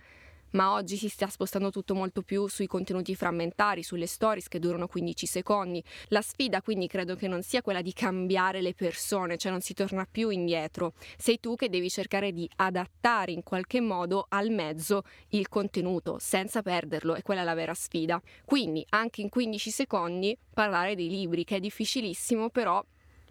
ma 0.51 0.73
oggi 0.73 0.95
si 0.95 1.09
sta 1.09 1.27
spostando 1.27 1.69
tutto 1.69 1.93
molto 1.93 2.21
più 2.21 2.47
sui 2.47 2.67
contenuti 2.67 3.15
frammentari, 3.15 3.83
sulle 3.83 4.07
stories 4.07 4.47
che 4.47 4.59
durano 4.59 4.87
15 4.87 5.25
secondi. 5.25 5.83
La 6.07 6.21
sfida 6.21 6.61
quindi 6.61 6.87
credo 6.87 7.15
che 7.15 7.27
non 7.27 7.43
sia 7.43 7.61
quella 7.61 7.81
di 7.81 7.93
cambiare 7.93 8.61
le 8.61 8.73
persone, 8.73 9.37
cioè 9.37 9.51
non 9.51 9.61
si 9.61 9.73
torna 9.73 10.07
più 10.09 10.29
indietro. 10.29 10.93
Sei 11.17 11.39
tu 11.39 11.55
che 11.55 11.69
devi 11.69 11.89
cercare 11.89 12.31
di 12.31 12.49
adattare 12.57 13.31
in 13.31 13.43
qualche 13.43 13.81
modo 13.81 14.25
al 14.29 14.49
mezzo 14.49 15.03
il 15.29 15.47
contenuto 15.49 16.17
senza 16.19 16.61
perderlo, 16.61 17.15
è 17.15 17.21
quella 17.21 17.43
la 17.43 17.53
vera 17.53 17.73
sfida. 17.73 18.21
Quindi 18.45 18.85
anche 18.89 19.21
in 19.21 19.29
15 19.29 19.69
secondi 19.69 20.37
parlare 20.53 20.95
dei 20.95 21.09
libri, 21.09 21.43
che 21.43 21.57
è 21.57 21.59
difficilissimo, 21.59 22.49
però 22.49 22.83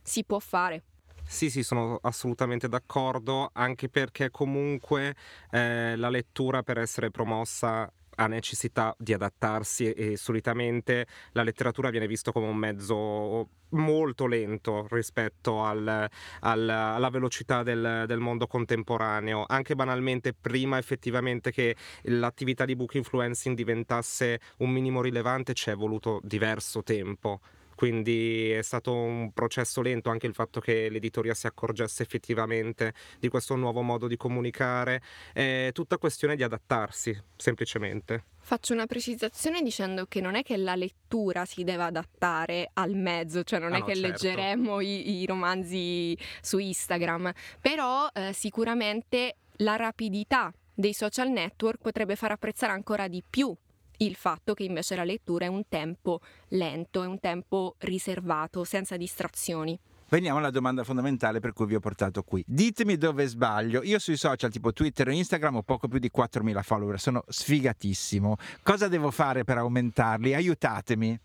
si 0.03 0.25
può 0.25 0.39
fare. 0.39 0.83
Sì, 1.31 1.51
sì, 1.51 1.63
sono 1.63 1.99
assolutamente 2.01 2.69
d'accordo, 2.69 3.51
anche 3.53 3.91
perché 3.91 4.31
comunque 4.31 5.15
eh, 5.51 5.95
la 5.95 6.09
lettura 6.09 6.63
per 6.63 6.79
essere 6.79 7.11
promossa 7.11 7.93
ha 8.15 8.27
necessità 8.27 8.95
di 8.99 9.13
adattarsi 9.13 9.93
e 9.93 10.17
solitamente 10.17 11.07
la 11.33 11.43
letteratura 11.43 11.91
viene 11.91 12.07
vista 12.07 12.33
come 12.33 12.47
un 12.47 12.57
mezzo 12.57 13.49
molto 13.71 14.27
lento 14.27 14.87
rispetto 14.91 15.63
al, 15.63 16.09
al, 16.41 16.69
alla 16.69 17.11
velocità 17.11 17.63
del, 17.63 18.05
del, 18.07 18.21
mondo 18.21 18.47
contemporaneo. 18.47 19.45
Anche 19.47 19.75
banalmente, 19.75 20.33
prima 20.33 20.79
effettivamente 20.79 21.53
che 21.53 21.77
l'attività 22.05 22.65
di 22.65 22.75
book 22.75 22.95
influencing 22.95 23.55
diventasse 23.55 24.41
un 24.59 24.71
minimo 24.71 25.03
rilevante, 25.03 25.53
ci 25.53 25.69
è 25.69 25.77
voluto 25.77 26.21
diverso 26.25 26.83
tempo 26.83 27.41
quindi 27.79 28.51
è 28.51 28.63
stato 28.63 28.93
un 28.93 29.31
processo 29.33 29.83
lento 29.83 30.11
anche 30.11 30.27
il 30.27 30.35
fatto 30.35 30.59
che 30.59 30.89
l'editoria 30.89 31.33
si 31.33 31.47
accorgesse 31.47 32.03
effettivamente 32.03 32.93
di 33.21 33.29
questo 33.29 33.55
nuovo 33.55 33.83
modo 33.83 34.09
di 34.09 34.17
comunicare, 34.17 35.01
è 35.33 35.71
tutta 35.73 35.97
questione 35.97 36.35
di 36.35 36.43
adattarsi 36.43 37.17
semplicemente. 37.37 38.25
Faccio 38.41 38.73
una 38.73 38.87
precisazione 38.87 39.63
dicendo 39.63 40.07
che 40.07 40.21
non 40.21 40.35
è 40.35 40.43
che 40.43 40.57
la 40.57 40.75
lettura 40.75 41.45
si 41.45 41.63
deve 41.63 41.85
adattare 41.85 42.69
al 42.73 42.97
mezzo, 42.97 43.45
cioè 43.45 43.61
non 43.61 43.73
ah 43.73 43.77
è 43.77 43.79
no, 43.79 43.85
che 43.85 43.95
certo. 43.95 44.09
leggeremo 44.09 44.81
i, 44.81 45.21
i, 45.21 45.27
romanzi 45.27 46.19
su 46.41 46.59
Instagram, 46.59 47.31
però 47.61 48.09
eh, 48.13 48.33
sicuramente 48.33 49.37
la 49.59 49.77
rapidità 49.77 50.53
dei 50.75 50.95
social 50.95 51.31
network 51.31 51.81
potrebbe 51.81 52.17
far 52.17 52.33
apprezzare 52.33 52.73
ancora 52.73 53.07
di 53.07 53.23
più 53.23 53.57
il 53.99 54.15
fatto 54.15 54.55
che 54.55 54.65
invece 54.65 54.97
la 54.97 55.05
lettura 55.05 55.47
è 55.47 55.49
un 55.49 55.69
tempo 55.69 56.21
lento, 56.49 57.03
è 57.03 57.07
un 57.07 57.21
tempo 57.21 57.75
riservato, 57.79 58.65
senza 58.65 58.97
distrazioni. 58.97 59.79
Veniamo 60.11 60.39
alla 60.39 60.51
domanda 60.51 60.85
fondamentale 60.85 61.39
per 61.39 61.53
cui 61.53 61.67
vi 61.67 61.75
ho 61.75 61.81
portato 61.81 62.23
qui. 62.23 62.43
Ditemi 62.47 62.97
dove 62.97 63.27
sbaglio. 63.27 63.83
Io 63.83 63.99
sui 63.99 64.17
social 64.17 64.51
tipo 64.51 64.73
Twitter 64.73 65.09
e 65.09 65.15
Instagram 65.15 65.57
ho 65.57 65.63
poco 65.63 65.87
più 65.87 65.99
di 65.99 66.11
4.000 66.15 66.63
follower, 66.63 66.99
sono 66.99 67.23
sfigatissimo. 67.29 68.37
Cosa 68.63 68.89
devo 68.89 69.11
fare 69.11 69.45
per 69.45 69.59
aumentarli? 69.59 70.35
Aiutatemi. 70.35 71.21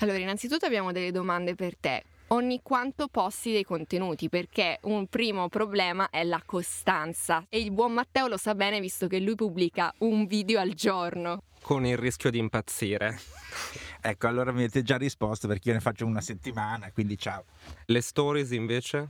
Allora, 0.00 0.18
innanzitutto 0.18 0.66
abbiamo 0.66 0.92
delle 0.92 1.12
domande 1.12 1.54
per 1.54 1.76
te 1.78 2.04
ogni 2.28 2.60
quanto 2.62 3.08
posti 3.08 3.52
dei 3.52 3.64
contenuti 3.64 4.28
perché 4.28 4.78
un 4.82 5.06
primo 5.06 5.48
problema 5.48 6.08
è 6.10 6.24
la 6.24 6.42
costanza 6.44 7.44
e 7.48 7.60
il 7.60 7.70
buon 7.70 7.92
Matteo 7.92 8.28
lo 8.28 8.36
sa 8.36 8.54
bene 8.54 8.80
visto 8.80 9.06
che 9.06 9.20
lui 9.20 9.34
pubblica 9.34 9.92
un 9.98 10.26
video 10.26 10.58
al 10.58 10.70
giorno 10.70 11.42
con 11.64 11.86
il 11.86 11.96
rischio 11.96 12.30
di 12.30 12.36
impazzire. 12.36 13.18
ecco, 14.02 14.26
allora 14.26 14.52
mi 14.52 14.58
avete 14.58 14.82
già 14.82 14.98
risposto 14.98 15.48
perché 15.48 15.68
io 15.68 15.74
ne 15.74 15.80
faccio 15.80 16.04
una 16.04 16.20
settimana, 16.20 16.92
quindi 16.92 17.16
ciao. 17.16 17.44
Le 17.86 18.02
stories 18.02 18.50
invece? 18.50 19.08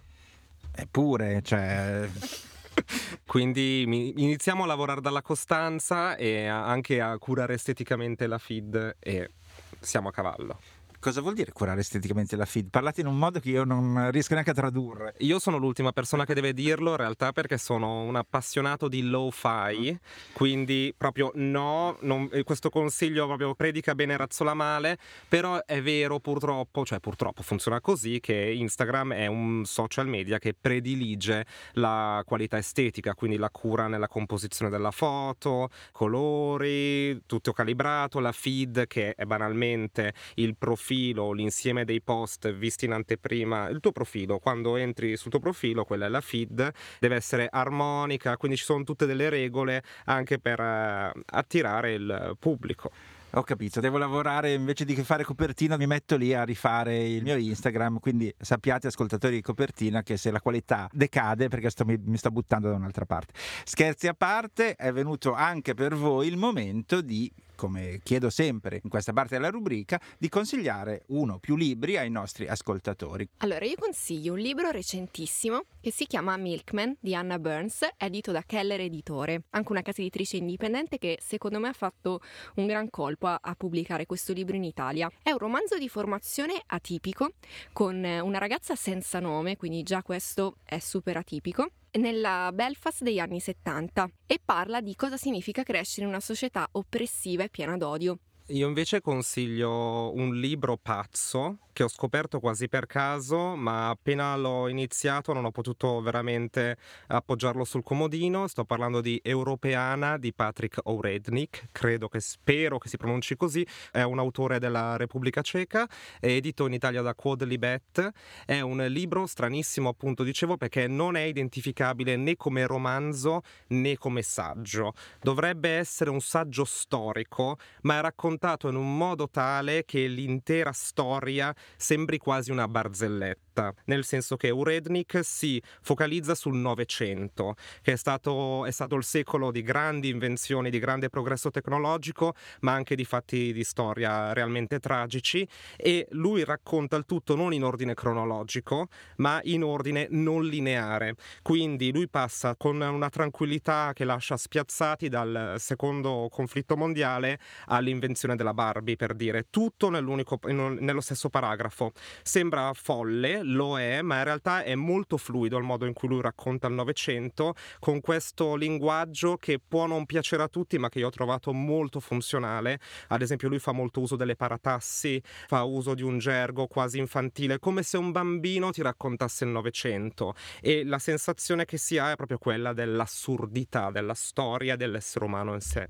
Eppure, 0.73 1.43
cioè... 1.43 2.09
Quindi 3.25 3.83
iniziamo 3.83 4.65
a 4.65 4.67
lavorare 4.67 5.01
dalla 5.01 5.23
costanza 5.23 6.17
e 6.17 6.47
anche 6.47 7.01
a 7.01 7.17
curare 7.19 7.55
esteticamente 7.55 8.27
la 8.27 8.39
feed 8.39 8.97
e 8.99 9.31
siamo 9.79 10.09
a 10.09 10.13
cavallo. 10.13 10.59
Cosa 11.05 11.21
vuol 11.21 11.35
dire 11.35 11.53
curare 11.53 11.81
esteticamente 11.81 12.35
la 12.35 12.47
feed? 12.47 12.71
Parlate 12.71 13.03
in 13.03 13.07
un 13.07 13.19
modo 13.19 13.39
che 13.39 13.51
io 13.51 13.65
non 13.65 14.11
riesco 14.11 14.33
neanche 14.33 14.53
a 14.53 14.55
tradurre. 14.55 15.13
Io 15.19 15.39
sono 15.39 15.59
l'ultima 15.59 15.93
persona 15.93 16.25
che 16.25 16.33
deve 16.33 16.55
dirlo 16.55 16.93
in 16.93 16.97
realtà 16.97 17.33
perché 17.33 17.59
sono 17.59 18.01
un 18.01 18.17
appassionato 18.17 18.89
di 18.89 19.03
lo-fi, 19.03 19.99
quindi 20.33 20.95
proprio 20.97 21.31
no, 21.35 21.99
non, 22.01 22.31
questo 22.45 22.71
consiglio 22.71 23.27
proprio 23.27 23.55
predica 23.55 23.95
bene 23.95 24.17
razzola 24.17 24.55
male, 24.55 24.97
però 25.29 25.63
è 25.67 25.83
vero 25.83 26.21
purtroppo, 26.21 26.87
cioè 26.87 27.01
purtroppo 27.01 27.43
funziona 27.43 27.83
così 27.83 28.19
che 28.21 28.55
Instagram 28.57 29.13
è 29.13 29.27
un 29.27 29.67
social 29.67 30.09
media 30.09 30.39
che 30.39 30.57
predilige 30.59 31.45
la 31.73 32.23
qualità 32.25 32.57
estetica, 32.57 33.13
quindi 33.13 33.37
la 33.37 33.51
cura 33.51 33.89
nella 33.89 34.09
composizione 34.09 34.71
della 34.71 34.91
foto, 34.91 35.69
colori, 35.93 37.27
tutto 37.27 37.53
calibrato, 37.53 38.21
la 38.21 38.33
feed 38.33 38.87
che 38.87 39.13
è 39.15 39.27
banalmente 39.27 40.15
il 40.37 40.57
profilo 40.57 40.93
profilo, 40.95 41.33
l'insieme 41.33 41.85
dei 41.85 42.01
post 42.01 42.53
visti 42.53 42.85
in 42.85 42.93
anteprima, 42.93 43.69
il 43.69 43.81
tuo 43.81 43.91
profilo, 43.91 44.39
quando 44.39 44.77
entri 44.77 45.17
sul 45.17 45.31
tuo 45.31 45.41
profilo, 45.41 45.85
quella 45.85 46.07
è 46.07 46.09
la 46.09 46.21
feed, 46.21 46.71
deve 47.01 47.17
essere 47.17 47.49
armonica, 47.51 48.37
quindi 48.37 48.57
ci 48.57 48.65
sono 48.65 48.85
tutte 48.85 49.05
delle 49.07 49.29
regole 49.29 49.83
anche 50.05 50.39
per 50.39 50.61
eh, 50.61 51.13
attirare 51.27 51.95
il 51.95 52.37
pubblico. 52.39 52.91
Ho 53.37 53.43
capito, 53.43 53.81
devo 53.81 53.99
lavorare 53.99 54.53
invece 54.53 54.85
di 54.85 54.95
fare 55.03 55.25
copertina, 55.25 55.77
mi 55.77 55.89
metto 55.89 56.17
lì 56.17 56.33
a 56.33 56.45
rifare 56.45 57.05
il 57.05 57.25
mio 57.25 57.37
Instagram, 57.37 57.99
quindi 57.99 58.33
sappiate 58.39 58.87
ascoltatori 58.87 59.35
di 59.35 59.43
copertina 59.43 60.05
che 60.05 60.17
se 60.17 60.31
la 60.31 60.41
qualità 60.41 60.89
decade 60.93 61.49
perché 61.49 61.69
sto, 61.71 61.85
mi, 61.85 61.99
mi 62.05 62.17
sto 62.17 62.31
buttando 62.31 62.69
da 62.69 62.77
un'altra 62.77 63.05
parte. 63.05 63.33
Scherzi 63.65 64.07
a 64.07 64.15
parte, 64.15 64.77
è 64.77 64.93
venuto 64.93 65.33
anche 65.33 65.75
per 65.75 65.97
voi 65.97 66.29
il 66.29 66.37
momento 66.37 67.01
di 67.01 67.29
come 67.55 68.01
chiedo 68.03 68.31
sempre 68.31 68.81
in 68.83 68.91
questa 68.91 69.13
parte 69.13 69.35
della 69.37 69.51
rubrica, 69.51 70.01
di 70.19 70.29
consigliare 70.29 71.05
uno 71.09 71.35
o 71.35 71.39
più 71.39 71.57
libri 71.57 71.97
ai 71.97 72.11
nostri 72.11 72.47
ascoltatori. 72.47 73.29
Allora, 73.39 73.65
io 73.65 73.77
consiglio 73.79 74.33
un 74.33 74.39
libro 74.39 74.71
recentissimo 74.71 75.65
che 75.81 75.93
si 75.93 76.07
chiama 76.07 76.37
Milkman 76.37 76.97
di 77.01 77.15
Anna 77.15 77.39
Burns, 77.39 77.87
edito 77.97 78.33
da 78.33 78.43
Keller 78.43 78.81
Editore, 78.81 79.45
anche 79.51 79.73
una 79.73 79.83
casa 79.83 80.01
editrice 80.01 80.37
indipendente 80.37 80.99
che 80.99 81.19
secondo 81.21 81.59
me 81.59 81.69
ha 81.69 81.73
fatto 81.73 82.21
un 82.57 82.67
gran 82.67 82.91
colpo 82.91 83.27
a, 83.27 83.39
a 83.41 83.55
pubblicare 83.55 84.07
questo 84.07 84.33
libro 84.33 84.57
in 84.57 84.65
Italia. 84.65 85.11
È 85.23 85.31
un 85.31 85.39
romanzo 85.39 85.79
di 85.79 85.89
formazione 85.89 86.61
atipico 86.67 87.33
con 87.73 87.97
una 88.05 88.39
ragazza 88.39 88.75
senza 88.75 89.21
nome, 89.21 89.57
quindi 89.57 89.83
già 89.83 90.03
questo 90.03 90.57
è 90.65 90.79
super 90.79 91.17
atipico 91.17 91.71
nella 91.99 92.51
Belfast 92.53 93.03
degli 93.03 93.19
anni 93.19 93.41
70 93.41 94.09
e 94.27 94.41
parla 94.45 94.81
di 94.81 94.95
cosa 94.95 95.17
significa 95.17 95.63
crescere 95.63 96.03
in 96.03 96.09
una 96.09 96.21
società 96.21 96.69
oppressiva 96.73 97.45
e 97.45 97.49
piena 97.49 97.77
d'odio. 97.77 98.19
Io 98.49 98.69
invece 98.69 99.01
consiglio 99.01 100.13
un 100.13 100.35
libro 100.35 100.77
pazzo 100.77 101.61
che 101.73 101.83
ho 101.83 101.89
scoperto 101.89 102.41
quasi 102.41 102.69
per 102.69 102.85
caso, 102.85 103.57
ma 103.57 103.89
appena 103.89 104.37
l'ho 104.37 104.69
iniziato 104.69 105.33
non 105.33 105.47
ho 105.47 105.51
potuto 105.51 106.01
veramente 106.03 106.77
appoggiarlo 107.09 107.65
sul 107.65 107.83
comodino. 107.83 108.47
Sto 108.47 108.67
parlando 108.67 109.01
di 109.01 109.19
Europeana 109.25 110.19
di 110.19 110.33
Patrick 110.35 110.79
O'Rednik, 110.85 111.71
credo 111.73 112.09
che 112.09 112.21
spero 112.21 112.79
che 112.79 112.91
si 112.91 112.99
pronunci 112.99 113.35
così. 113.35 113.67
È 113.91 114.03
un 114.03 114.19
autore 114.19 114.59
della 114.59 114.97
Repubblica 114.97 115.41
Ceca, 115.41 115.89
è 116.21 116.27
edito 116.27 116.67
in 116.67 116.75
Italia 116.75 117.01
da 117.01 117.15
Quod 117.15 117.43
Libet. 117.45 118.11
È 118.45 118.61
un 118.61 118.85
libro 118.89 119.27
stranissimo, 119.27 119.89
appunto, 119.89 120.23
dicevo, 120.23 120.59
perché 120.59 120.87
non 120.87 121.17
è 121.17 121.23
identificabile 121.23 122.15
né 122.17 122.37
come 122.37 122.67
romanzo 122.67 123.41
né 123.69 123.97
come 123.97 124.21
saggio. 124.23 124.93
Dovrebbe 125.21 125.71
essere 125.71 126.11
un 126.11 126.21
saggio 126.21 126.65
storico, 126.65 127.57
ma 127.81 127.99
è 127.99 128.01
raccontato 128.03 128.33
in 128.69 128.77
un 128.77 128.97
modo 128.97 129.29
tale 129.29 129.85
che 129.85 130.07
l'intera 130.07 130.73
storia 130.73 131.55
sembri 131.77 132.19
quasi 132.19 132.51
una 132.51 132.69
barzelletta, 132.69 133.44
nel 133.85 134.05
senso 134.05 134.37
che 134.37 134.51
Urednik 134.51 135.21
si 135.23 135.63
focalizza 135.83 136.35
sul 136.35 136.57
Novecento, 136.57 137.55
che 137.83 137.93
è 137.93 137.97
stato, 137.97 138.65
è 138.65 138.71
stato 138.71 138.97
il 138.97 139.05
secolo 139.05 139.51
di 139.51 139.63
grandi 139.63 140.09
invenzioni, 140.09 140.71
di 140.71 140.79
grande 140.79 141.09
progresso 141.09 141.51
tecnologico, 141.51 142.35
ma 142.61 142.73
anche 142.73 142.95
di 142.95 143.05
fatti 143.05 143.53
di 143.53 143.65
storia 143.65 144.33
realmente 144.33 144.79
tragici, 144.79 145.47
e 145.77 146.07
lui 146.11 146.45
racconta 146.45 146.97
il 146.97 147.05
tutto 147.07 147.37
non 147.37 147.53
in 147.53 147.65
ordine 147.65 147.95
cronologico, 147.95 148.89
ma 149.17 149.41
in 149.45 149.63
ordine 149.63 150.07
non 150.11 150.45
lineare. 150.45 151.15
Quindi 151.43 151.93
lui 151.93 152.09
passa 152.09 152.57
con 152.57 152.81
una 152.81 153.09
tranquillità 153.09 153.93
che 153.93 154.05
lascia 154.05 154.37
spiazzati 154.37 155.09
dal 155.09 155.57
secondo 155.59 156.29
conflitto 156.31 156.77
mondiale 156.77 157.39
all'invenzione 157.67 158.37
della 158.37 158.55
Barbie, 158.55 158.97
per 158.97 159.15
dire, 159.15 159.47
tutto 159.51 159.91
nello 159.91 161.01
stesso 161.01 161.29
paragrafo. 161.29 161.93
Sembra 162.23 162.73
folle, 162.73 163.43
lo 163.45 163.79
è, 163.79 164.03
ma 164.03 164.19
in 164.19 164.25
realtà 164.25 164.63
è 164.63 164.75
molto 164.75 165.17
fluido 165.17 165.57
il 165.57 165.65
modo 165.65 165.87
in 165.87 165.93
cui 165.93 166.09
lui 166.09 166.21
racconta 166.21 166.67
il 166.67 166.75
Novecento, 166.75 167.55
con 167.79 168.01
questo 168.01 168.57
linguaggio 168.57 169.37
che 169.37 169.61
può 169.67 169.87
non 169.87 170.07
piacere 170.07 170.43
a 170.43 170.49
tutti, 170.49 170.79
ma 170.79 170.89
che 170.89 170.99
io 170.99 171.07
ho 171.07 171.11
trovato 171.11 171.53
molto 171.53 172.01
funzionale. 172.01 172.81
Ad 173.09 173.23
esempio, 173.23 173.49
lui 173.49 173.59
fa 173.59 173.73
molto 173.73 174.01
uso 174.01 174.17
delle 174.17 174.37
paratassi, 174.37 175.23
fa 175.47 175.63
uso 175.63 175.95
di 175.95 176.03
un 176.03 176.19
gergo 176.19 176.67
quasi 176.67 176.99
infantile, 176.99 177.59
come 177.59 177.83
se 177.83 177.97
un 177.97 178.11
bambino 178.11 178.71
ti 178.71 178.83
raccontasse 178.83 179.45
il 179.45 179.51
Novecento. 179.51 180.35
E 180.61 180.85
la 180.85 180.99
sensazione 180.99 181.65
che 181.65 181.77
si 181.77 181.99
ha 181.99 182.13
è 182.13 182.17
proprio 182.17 182.39
quella 182.39 182.73
dell'assurdità 182.73 183.91
della 183.91 184.15
storia 184.15 184.77
dell'essere 184.77 185.25
umano 185.25 185.55
in 185.55 185.61
sé. 185.61 185.89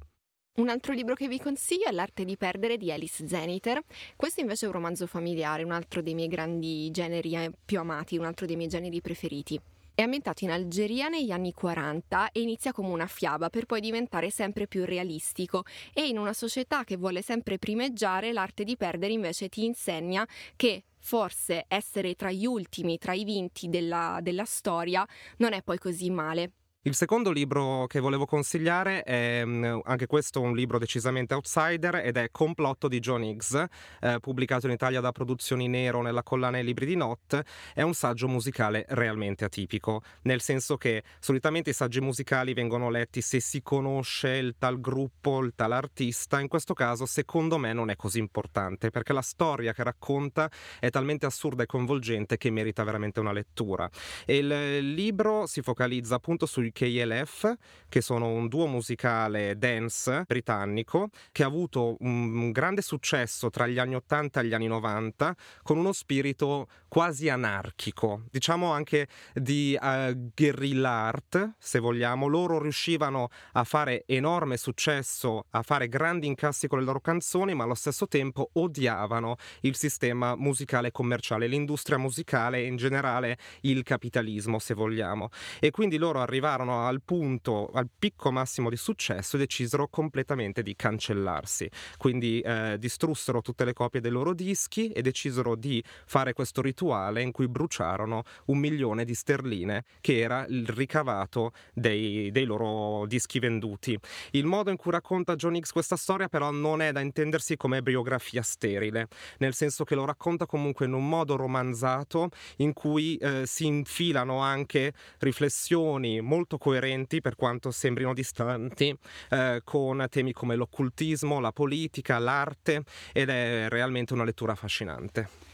Un 0.57 0.69
altro 0.69 0.93
libro 0.93 1.15
che 1.15 1.27
vi 1.27 1.41
consiglio 1.41 1.87
è 1.87 1.91
L'arte 1.91 2.25
di 2.25 2.37
perdere 2.37 2.77
di 2.77 2.93
Alice 2.93 3.27
Zeniter. 3.27 3.83
Questo 4.15 4.41
invece 4.41 4.67
è 4.67 4.69
un 4.69 4.75
romanzo 4.75 5.09
familiare, 5.09 5.65
un 5.65 5.73
altro 5.73 6.01
dei 6.01 6.15
miei 6.15 6.29
grandi 6.29 6.93
generi 6.93 7.35
eh, 7.35 7.51
più 7.65 7.81
amati, 7.81 8.17
un 8.19 8.25
altro 8.25 8.47
dei 8.47 8.55
miei 8.55 8.69
generi 8.69 9.01
preferiti. 9.01 9.61
È 9.93 10.03
ambientato 10.03 10.45
in 10.45 10.53
Algeria 10.53 11.09
negli 11.09 11.33
anni 11.33 11.53
40 11.53 12.31
e 12.31 12.41
inizia 12.41 12.71
come 12.71 12.91
una 12.91 13.09
fiaba 13.09 13.51
per 13.51 13.67
poi 13.67 13.81
diventare 13.81 14.31
sempre 14.31 14.69
più 14.69 14.85
realistico 14.85 15.65
e 15.93 16.07
in 16.07 16.19
una 16.19 16.33
società 16.33 16.85
che 16.85 16.97
vuole 16.97 17.21
sempre 17.21 17.59
primeggiare 17.59 18.33
l'arte 18.33 18.63
di 18.63 18.77
perdere 18.77 19.13
invece 19.13 19.49
ti 19.49 19.65
insegna 19.65 20.25
che 20.55 20.85
forse 21.01 21.65
essere 21.67 22.15
tra 22.15 22.31
gli 22.31 22.47
ultimi, 22.47 22.97
tra 22.99 23.13
i 23.13 23.25
vinti 23.25 23.69
della, 23.69 24.21
della 24.23 24.45
storia 24.45 25.05
non 25.39 25.53
è 25.53 25.63
poi 25.63 25.79
così 25.79 26.11
male. 26.11 26.53
Il 26.87 26.95
secondo 26.95 27.31
libro 27.31 27.87
che 27.87 27.99
volevo 27.99 28.27
consigliare 28.27 29.05
è 29.05 29.43
mm, 29.43 29.79
anche 29.85 30.07
questo 30.07 30.43
un 30.43 30.55
libro 30.55 30.79
decisamente 30.79 31.33
outsider 31.33 31.95
ed 32.05 32.19
è 32.19 32.29
Complotto 32.31 32.89
di 32.89 32.99
John 32.99 33.25
Higgs, 33.25 33.65
eh, 34.01 34.19
pubblicato 34.21 34.67
in 34.67 34.73
Italia 34.73 35.01
da 35.01 35.11
Produzioni 35.11 35.67
Nero 35.67 36.03
nella 36.03 36.23
collana 36.23 36.59
I 36.59 36.63
libri 36.63 36.85
di 36.85 36.95
Not. 36.95 37.41
È 37.73 37.81
un 37.81 37.95
saggio 37.95 38.29
musicale 38.29 38.85
realmente 38.91 39.47
atipico, 39.47 40.03
nel 40.25 40.43
senso 40.43 40.77
che 40.77 41.05
solitamente 41.21 41.71
i 41.71 41.73
saggi 41.73 42.03
musicali 42.03 42.53
vengono 42.53 42.91
letti 42.91 43.23
se 43.23 43.41
si 43.41 43.63
conosce 43.63 44.33
il 44.33 44.57
tal 44.59 44.79
gruppo, 44.79 45.43
il 45.43 45.55
tal 45.57 45.73
artista. 45.73 46.39
In 46.39 46.49
questo 46.49 46.75
caso, 46.75 47.07
secondo 47.07 47.57
me, 47.57 47.73
non 47.73 47.89
è 47.89 47.97
così 47.97 48.19
importante 48.19 48.91
perché 48.91 49.15
la 49.15 49.23
storia 49.23 49.73
che 49.73 49.85
racconta 49.85 50.51
è 50.79 50.91
talmente 50.91 51.25
assurda 51.25 51.63
e 51.63 51.67
coinvolgente 51.67 52.37
che 52.37 52.51
merita 52.51 52.85
veramente 52.85 53.21
una 53.21 53.33
lettura. 53.33 53.89
E 54.27 54.37
il 54.37 54.93
libro 54.93 55.47
si 55.47 55.63
focalizza 55.63 56.17
appunto 56.17 56.45
sui 56.45 56.73
KLF, 56.75 57.55
che 57.89 58.01
sono 58.01 58.29
un 58.29 58.49
duo 58.49 58.67
musicale 58.67 59.57
dance 59.57 60.25
britannico 60.27 61.09
che 61.31 61.45
ha 61.45 61.47
avuto 61.47 61.97
un 62.01 62.51
grande 62.51 62.83
successo 62.83 63.49
tra 63.51 63.67
gli 63.67 63.79
anni 63.79 63.95
80 63.95 64.41
e 64.41 64.45
gli 64.45 64.53
anni 64.53 64.67
90 64.67 65.37
con 65.63 65.79
uno 65.79 65.93
spirito 65.93 66.67
quasi 66.89 67.29
anarchico, 67.29 68.25
diciamo 68.31 68.73
anche 68.73 69.09
di 69.33 69.79
uh, 69.81 70.31
guerrilla 70.35 70.91
art, 70.91 71.55
se 71.59 71.79
vogliamo. 71.79 72.27
Loro 72.27 72.61
riuscivano 72.61 73.29
a 73.53 73.65
fare 73.65 74.05
enorme 74.07 74.57
successo, 74.57 75.47
a 75.51 75.63
fare 75.63 75.89
grandi 75.89 76.27
incassi 76.27 76.67
con 76.67 76.81
le 76.81 76.85
loro 76.85 77.01
canzoni, 77.01 77.55
ma 77.55 77.65
allo 77.65 77.75
stesso 77.75 78.07
tempo 78.09 78.51
odiavano 78.55 79.37
il 79.61 79.77
sistema 79.77 80.35
musicale 80.35 80.91
commerciale, 80.91 81.47
l'industria 81.47 81.99
musicale 81.99 82.59
e 82.59 82.67
in 82.67 82.77
generale 82.77 83.39
il 83.63 83.83
capitalismo, 83.85 84.59
se 84.59 84.75
vogliamo. 84.75 85.29
E 85.61 85.71
quindi 85.71 85.97
loro 85.97 86.21
arrivarono 86.21 86.64
arrivarono 86.65 86.87
al 86.87 87.03
punto, 87.03 87.71
al 87.73 87.89
picco 87.97 88.33
massimo 88.33 88.71
di 88.71 88.77
successo 88.77 89.37
decisero 89.37 89.89
completamente 89.89 90.63
di 90.63 90.75
cancellarsi. 90.75 91.71
Quindi 91.97 92.41
eh, 92.41 92.77
distrussero 92.79 93.41
tutte 93.43 93.65
le 93.65 93.73
copie 93.73 94.01
dei 94.01 94.11
loro 94.11 94.33
dischi 94.33 94.91
e 94.91 95.03
decisero 95.03 95.55
di 95.55 95.83
fare 96.07 96.33
questo 96.33 96.63
rituale 96.63 97.23
in 97.23 97.31
cui 97.31 97.49
bruciarono 97.49 98.23
un 98.47 98.59
milione 98.59 99.05
di 99.05 99.15
sterline 99.15 99.85
che 100.01 100.19
era 100.19 100.47
il 100.49 100.67
ricavato 100.69 101.53
dei, 101.73 102.31
dei 102.31 102.45
loro 102.45 103.07
dischi 103.07 103.39
venduti. 103.39 103.99
Il 104.33 104.47
modo 104.47 104.71
in 104.71 104.77
cui 104.77 104.91
racconta 104.91 105.37
John 105.37 105.55
Hicks 105.55 105.73
questa 105.73 105.97
storia 105.97 106.29
però 106.29 106.51
non 106.51 106.81
è 106.81 106.93
da 106.93 107.01
intendersi 107.01 107.57
come 107.57 107.83
biografia 107.83 108.43
sterile, 108.43 109.09
nel 109.39 109.55
senso 109.55 109.85
che 109.85 109.95
lo 109.95 110.05
racconta 110.05 110.47
comunque 110.47 110.87
in 110.87 110.93
un 110.93 111.09
modo 111.09 111.37
romanzato 111.37 112.31
in 112.57 112.73
cui 112.73 113.17
eh, 113.17 113.43
si 113.47 113.67
infilano 113.67 114.39
anche 114.39 114.93
riflessioni 115.19 116.21
molto 116.21 116.54
molto 116.55 116.59
coerenti 116.59 117.21
per 117.21 117.37
quanto 117.37 117.71
sembrino 117.71 118.15
distanti 118.15 118.97
eh, 119.31 119.61
con 119.65 120.07
temi 120.09 120.33
come 120.33 120.55
l'occultismo, 120.55 121.41
la 121.41 121.53
politica, 121.53 122.19
l'arte 122.19 122.83
ed 123.13 123.29
è 123.29 123.67
realmente 123.69 124.13
una 124.13 124.25
lettura 124.25 124.53
affascinante. 124.53 125.53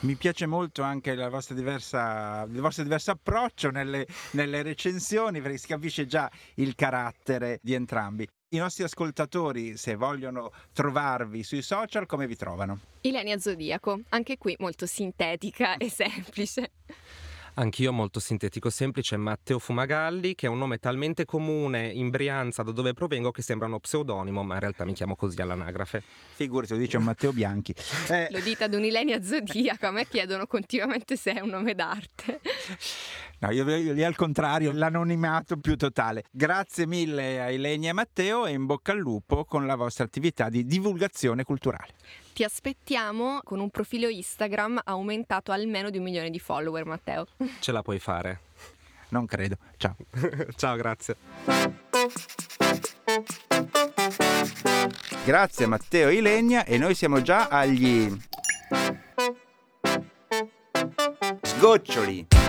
Mi 0.00 0.14
piace 0.14 0.46
molto 0.46 0.82
anche 0.82 1.14
diversa, 1.50 2.46
il 2.50 2.60
vostro 2.60 2.82
diverso 2.82 3.10
approccio 3.10 3.70
nelle, 3.70 4.06
nelle 4.30 4.62
recensioni 4.62 5.42
perché 5.42 5.58
si 5.58 5.66
capisce 5.66 6.06
già 6.06 6.30
il 6.54 6.74
carattere 6.74 7.58
di 7.62 7.74
entrambi. 7.74 8.26
I 8.52 8.56
nostri 8.56 8.82
ascoltatori, 8.82 9.76
se 9.76 9.94
vogliono 9.96 10.52
trovarvi 10.72 11.42
sui 11.42 11.62
social, 11.62 12.06
come 12.06 12.26
vi 12.26 12.34
trovano? 12.34 12.80
Ilenia 13.02 13.38
Zodiaco, 13.38 14.00
anche 14.08 14.38
qui 14.38 14.56
molto 14.58 14.86
sintetica 14.86 15.76
e 15.76 15.90
semplice. 15.90 16.72
Anch'io 17.60 17.92
molto 17.92 18.20
sintetico 18.20 18.70
semplice, 18.70 19.18
Matteo 19.18 19.58
Fumagalli, 19.58 20.34
che 20.34 20.46
è 20.46 20.48
un 20.48 20.56
nome 20.56 20.78
talmente 20.78 21.26
comune 21.26 21.88
in 21.88 22.08
Brianza, 22.08 22.62
da 22.62 22.72
dove 22.72 22.94
provengo, 22.94 23.30
che 23.32 23.42
sembra 23.42 23.66
uno 23.66 23.78
pseudonimo, 23.78 24.42
ma 24.42 24.54
in 24.54 24.60
realtà 24.60 24.86
mi 24.86 24.94
chiamo 24.94 25.14
così 25.14 25.38
all'anagrafe. 25.42 26.02
Figurati, 26.32 26.72
lo 26.72 26.78
dice 26.78 26.96
Matteo 26.98 27.32
Bianchi. 27.32 27.74
Eh... 28.10 28.28
Lo 28.30 28.40
dite 28.40 28.64
ad 28.64 28.74
un'Ilenia 28.74 29.22
Zodiaco, 29.22 29.86
a 29.86 29.90
me 29.90 30.06
chiedono 30.06 30.46
continuamente 30.46 31.16
se 31.16 31.34
è 31.34 31.40
un 31.40 31.50
nome 31.50 31.74
d'arte. 31.74 32.40
No, 33.40 33.50
io 33.50 33.64
lì 33.64 34.04
al 34.04 34.16
contrario, 34.16 34.70
l'anonimato 34.70 35.56
più 35.56 35.74
totale. 35.76 36.24
Grazie 36.30 36.86
mille 36.86 37.40
a 37.40 37.50
Ilenia 37.50 37.90
e 37.90 37.92
Matteo 37.94 38.44
e 38.44 38.52
in 38.52 38.66
bocca 38.66 38.92
al 38.92 38.98
lupo 38.98 39.46
con 39.46 39.64
la 39.64 39.76
vostra 39.76 40.04
attività 40.04 40.50
di 40.50 40.66
divulgazione 40.66 41.42
culturale. 41.42 41.94
Ti 42.34 42.44
aspettiamo 42.44 43.40
con 43.42 43.58
un 43.60 43.70
profilo 43.70 44.08
Instagram 44.08 44.82
aumentato 44.84 45.52
almeno 45.52 45.88
di 45.88 45.96
un 45.96 46.04
milione 46.04 46.28
di 46.28 46.38
follower, 46.38 46.84
Matteo. 46.84 47.26
Ce 47.60 47.72
la 47.72 47.80
puoi 47.80 47.98
fare. 47.98 48.40
Non 49.08 49.24
credo. 49.24 49.56
Ciao. 49.78 49.96
Ciao, 50.56 50.76
grazie. 50.76 51.16
Grazie 55.24 55.66
Matteo 55.66 56.08
e 56.08 56.14
Ilenia 56.14 56.64
e 56.64 56.76
noi 56.76 56.94
siamo 56.94 57.22
già 57.22 57.48
agli 57.48 58.14
sgoccioli. 61.42 62.39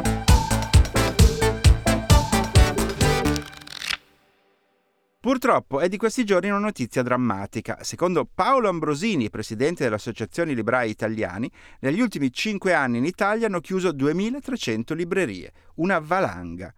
Purtroppo 5.21 5.79
è 5.81 5.87
di 5.87 5.97
questi 5.97 6.25
giorni 6.25 6.49
una 6.49 6.57
notizia 6.57 7.03
drammatica. 7.03 7.83
Secondo 7.83 8.25
Paolo 8.25 8.69
Ambrosini, 8.69 9.29
presidente 9.29 9.83
dell'Associazione 9.83 10.55
Librai 10.55 10.89
Italiani, 10.89 11.47
negli 11.81 12.01
ultimi 12.01 12.33
cinque 12.33 12.73
anni 12.73 12.97
in 12.97 13.05
Italia 13.05 13.45
hanno 13.45 13.59
chiuso 13.59 13.91
2300 13.91 14.95
librerie, 14.95 15.51
una 15.75 15.99
valanga. 15.99 16.73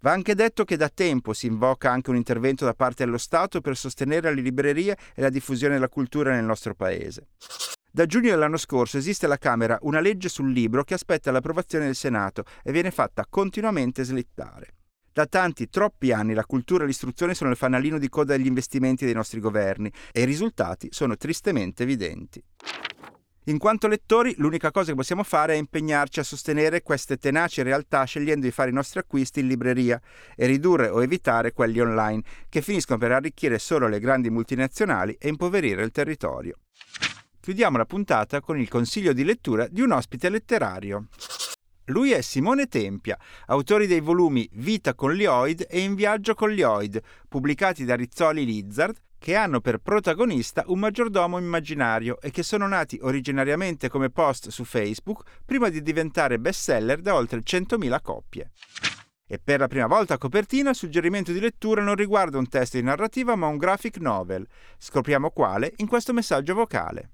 Va 0.00 0.12
anche 0.12 0.34
detto 0.34 0.64
che 0.64 0.78
da 0.78 0.88
tempo 0.88 1.34
si 1.34 1.46
invoca 1.46 1.90
anche 1.90 2.08
un 2.08 2.16
intervento 2.16 2.64
da 2.64 2.72
parte 2.72 3.04
dello 3.04 3.18
Stato 3.18 3.60
per 3.60 3.76
sostenere 3.76 4.34
le 4.34 4.40
librerie 4.40 4.96
e 5.14 5.20
la 5.20 5.28
diffusione 5.28 5.74
della 5.74 5.90
cultura 5.90 6.32
nel 6.32 6.46
nostro 6.46 6.74
paese. 6.74 7.26
Da 7.90 8.06
giugno 8.06 8.30
dell'anno 8.30 8.56
scorso 8.56 8.96
esiste 8.96 9.26
alla 9.26 9.36
Camera 9.36 9.78
una 9.82 10.00
legge 10.00 10.30
sul 10.30 10.50
libro 10.50 10.84
che 10.84 10.94
aspetta 10.94 11.30
l'approvazione 11.30 11.84
del 11.84 11.96
Senato 11.96 12.44
e 12.64 12.72
viene 12.72 12.90
fatta 12.90 13.26
continuamente 13.28 14.04
slittare. 14.04 14.72
Da 15.14 15.26
tanti, 15.26 15.68
troppi 15.68 16.10
anni 16.10 16.32
la 16.32 16.46
cultura 16.46 16.84
e 16.84 16.86
l'istruzione 16.86 17.34
sono 17.34 17.50
il 17.50 17.56
fanalino 17.56 17.98
di 17.98 18.08
coda 18.08 18.34
degli 18.34 18.46
investimenti 18.46 19.04
dei 19.04 19.12
nostri 19.12 19.40
governi 19.40 19.92
e 20.10 20.22
i 20.22 20.24
risultati 20.24 20.88
sono 20.90 21.18
tristemente 21.18 21.82
evidenti. 21.82 22.42
In 23.46 23.58
quanto 23.58 23.88
lettori, 23.88 24.34
l'unica 24.38 24.70
cosa 24.70 24.90
che 24.90 24.96
possiamo 24.96 25.22
fare 25.22 25.52
è 25.52 25.58
impegnarci 25.58 26.20
a 26.20 26.22
sostenere 26.22 26.82
queste 26.82 27.18
tenaci 27.18 27.60
realtà 27.62 28.04
scegliendo 28.04 28.46
di 28.46 28.52
fare 28.52 28.70
i 28.70 28.72
nostri 28.72 29.00
acquisti 29.00 29.40
in 29.40 29.48
libreria 29.48 30.00
e 30.34 30.46
ridurre 30.46 30.88
o 30.88 31.02
evitare 31.02 31.52
quelli 31.52 31.80
online, 31.80 32.22
che 32.48 32.62
finiscono 32.62 32.98
per 32.98 33.12
arricchire 33.12 33.58
solo 33.58 33.88
le 33.88 33.98
grandi 33.98 34.30
multinazionali 34.30 35.16
e 35.18 35.28
impoverire 35.28 35.82
il 35.82 35.90
territorio. 35.90 36.56
Chiudiamo 37.38 37.76
la 37.76 37.84
puntata 37.84 38.40
con 38.40 38.58
il 38.58 38.68
consiglio 38.68 39.12
di 39.12 39.24
lettura 39.24 39.66
di 39.68 39.82
un 39.82 39.90
ospite 39.90 40.30
letterario. 40.30 41.08
Lui 41.86 42.12
è 42.12 42.20
Simone 42.20 42.66
Tempia, 42.66 43.18
autore 43.46 43.86
dei 43.86 44.00
volumi 44.00 44.48
Vita 44.52 44.94
con 44.94 45.12
gli 45.12 45.24
Oid 45.24 45.66
e 45.68 45.80
In 45.80 45.94
viaggio 45.94 46.34
con 46.34 46.50
gli 46.50 46.62
Oid, 46.62 47.00
pubblicati 47.28 47.84
da 47.84 47.96
Rizzoli 47.96 48.44
Lizard, 48.44 48.96
che 49.18 49.36
hanno 49.36 49.60
per 49.60 49.78
protagonista 49.78 50.64
un 50.66 50.80
maggiordomo 50.80 51.38
immaginario 51.38 52.20
e 52.20 52.30
che 52.30 52.42
sono 52.42 52.66
nati 52.66 52.98
originariamente 53.02 53.88
come 53.88 54.10
post 54.10 54.48
su 54.48 54.64
Facebook 54.64 55.22
prima 55.44 55.68
di 55.68 55.80
diventare 55.80 56.40
bestseller 56.40 57.00
da 57.00 57.14
oltre 57.14 57.40
100.000 57.40 58.00
coppie. 58.02 58.50
E 59.24 59.38
per 59.38 59.60
la 59.60 59.68
prima 59.68 59.86
volta 59.86 60.14
a 60.14 60.18
copertina 60.18 60.70
il 60.70 60.76
suggerimento 60.76 61.32
di 61.32 61.40
lettura 61.40 61.82
non 61.82 61.94
riguarda 61.94 62.36
un 62.36 62.48
testo 62.48 62.76
di 62.76 62.82
narrativa 62.82 63.36
ma 63.36 63.46
un 63.46 63.56
graphic 63.56 63.98
novel. 63.98 64.46
Scopriamo 64.76 65.30
quale 65.30 65.72
in 65.76 65.86
questo 65.86 66.12
messaggio 66.12 66.54
vocale. 66.54 67.10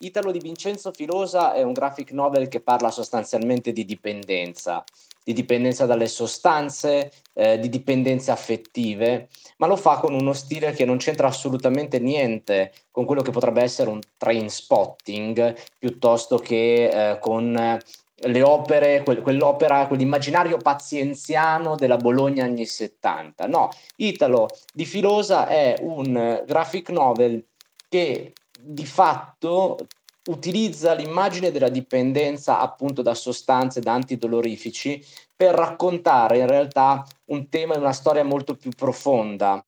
Italo 0.00 0.30
di 0.30 0.38
Vincenzo 0.38 0.92
Filosa 0.92 1.54
è 1.54 1.62
un 1.62 1.72
graphic 1.72 2.12
novel 2.12 2.46
che 2.46 2.60
parla 2.60 2.88
sostanzialmente 2.88 3.72
di 3.72 3.84
dipendenza, 3.84 4.84
di 5.24 5.32
dipendenza 5.32 5.86
dalle 5.86 6.06
sostanze, 6.06 7.10
eh, 7.32 7.58
di 7.58 7.68
dipendenze 7.68 8.30
affettive, 8.30 9.28
ma 9.56 9.66
lo 9.66 9.74
fa 9.74 9.98
con 9.98 10.14
uno 10.14 10.32
stile 10.34 10.70
che 10.70 10.84
non 10.84 10.98
c'entra 10.98 11.26
assolutamente 11.26 11.98
niente 11.98 12.72
con 12.92 13.06
quello 13.06 13.22
che 13.22 13.32
potrebbe 13.32 13.60
essere 13.60 13.90
un 13.90 13.98
train 14.16 14.48
spotting 14.48 15.56
piuttosto 15.76 16.38
che 16.38 16.84
eh, 17.10 17.18
con 17.18 17.80
le 18.20 18.42
opere, 18.42 19.02
quel, 19.02 19.20
quell'opera, 19.20 19.88
quell'immaginario 19.88 20.58
pazienziano 20.58 21.74
della 21.74 21.96
Bologna 21.96 22.44
anni 22.44 22.66
70. 22.66 23.48
No, 23.48 23.70
Italo 23.96 24.46
di 24.72 24.84
Filosa 24.84 25.48
è 25.48 25.74
un 25.80 26.44
graphic 26.46 26.90
novel 26.90 27.44
che 27.88 28.32
di 28.60 28.84
fatto 28.84 29.78
utilizza 30.26 30.92
l'immagine 30.92 31.50
della 31.50 31.68
dipendenza 31.68 32.60
appunto 32.60 33.02
da 33.02 33.14
sostanze, 33.14 33.80
da 33.80 33.92
antidolorifici, 33.92 35.02
per 35.34 35.54
raccontare 35.54 36.38
in 36.38 36.46
realtà 36.46 37.06
un 37.26 37.48
tema 37.48 37.74
e 37.74 37.78
una 37.78 37.92
storia 37.92 38.24
molto 38.24 38.56
più 38.56 38.70
profonda. 38.76 39.64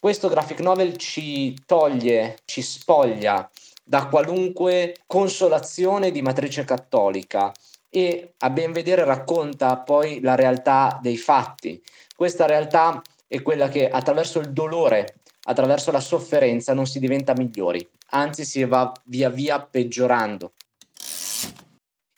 Questo 0.00 0.28
graphic 0.28 0.60
novel 0.60 0.96
ci 0.96 1.56
toglie, 1.66 2.38
ci 2.44 2.62
spoglia 2.62 3.48
da 3.82 4.06
qualunque 4.06 4.96
consolazione 5.06 6.10
di 6.10 6.20
matrice 6.20 6.64
cattolica 6.64 7.52
e 7.88 8.34
a 8.38 8.50
ben 8.50 8.72
vedere 8.72 9.04
racconta 9.04 9.78
poi 9.78 10.20
la 10.20 10.34
realtà 10.34 10.98
dei 11.00 11.16
fatti. 11.16 11.82
Questa 12.14 12.46
realtà 12.46 13.00
è 13.26 13.40
quella 13.42 13.68
che 13.68 13.88
attraverso 13.88 14.40
il 14.40 14.52
dolore 14.52 15.20
attraverso 15.48 15.90
la 15.90 16.00
sofferenza 16.00 16.74
non 16.74 16.86
si 16.86 17.00
diventa 17.00 17.32
migliori, 17.32 17.86
anzi 18.10 18.44
si 18.44 18.64
va 18.64 18.92
via 19.04 19.30
via 19.30 19.60
peggiorando. 19.60 20.52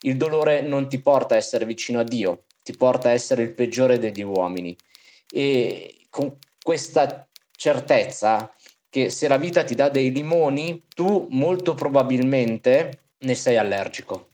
Il 0.02 0.16
dolore 0.16 0.62
non 0.62 0.88
ti 0.88 0.98
porta 1.00 1.34
a 1.34 1.38
essere 1.38 1.64
vicino 1.64 2.00
a 2.00 2.04
Dio, 2.04 2.44
ti 2.62 2.76
porta 2.76 3.08
a 3.08 3.12
essere 3.12 3.42
il 3.42 3.52
peggiore 3.52 3.98
degli 3.98 4.22
uomini. 4.22 4.76
E 5.30 6.06
con 6.10 6.38
questa 6.60 7.28
certezza 7.52 8.52
che 8.88 9.10
se 9.10 9.28
la 9.28 9.36
vita 9.36 9.62
ti 9.62 9.76
dà 9.76 9.88
dei 9.88 10.10
limoni, 10.10 10.86
tu 10.92 11.28
molto 11.30 11.74
probabilmente 11.74 13.02
ne 13.18 13.34
sei 13.36 13.56
allergico. 13.56 14.30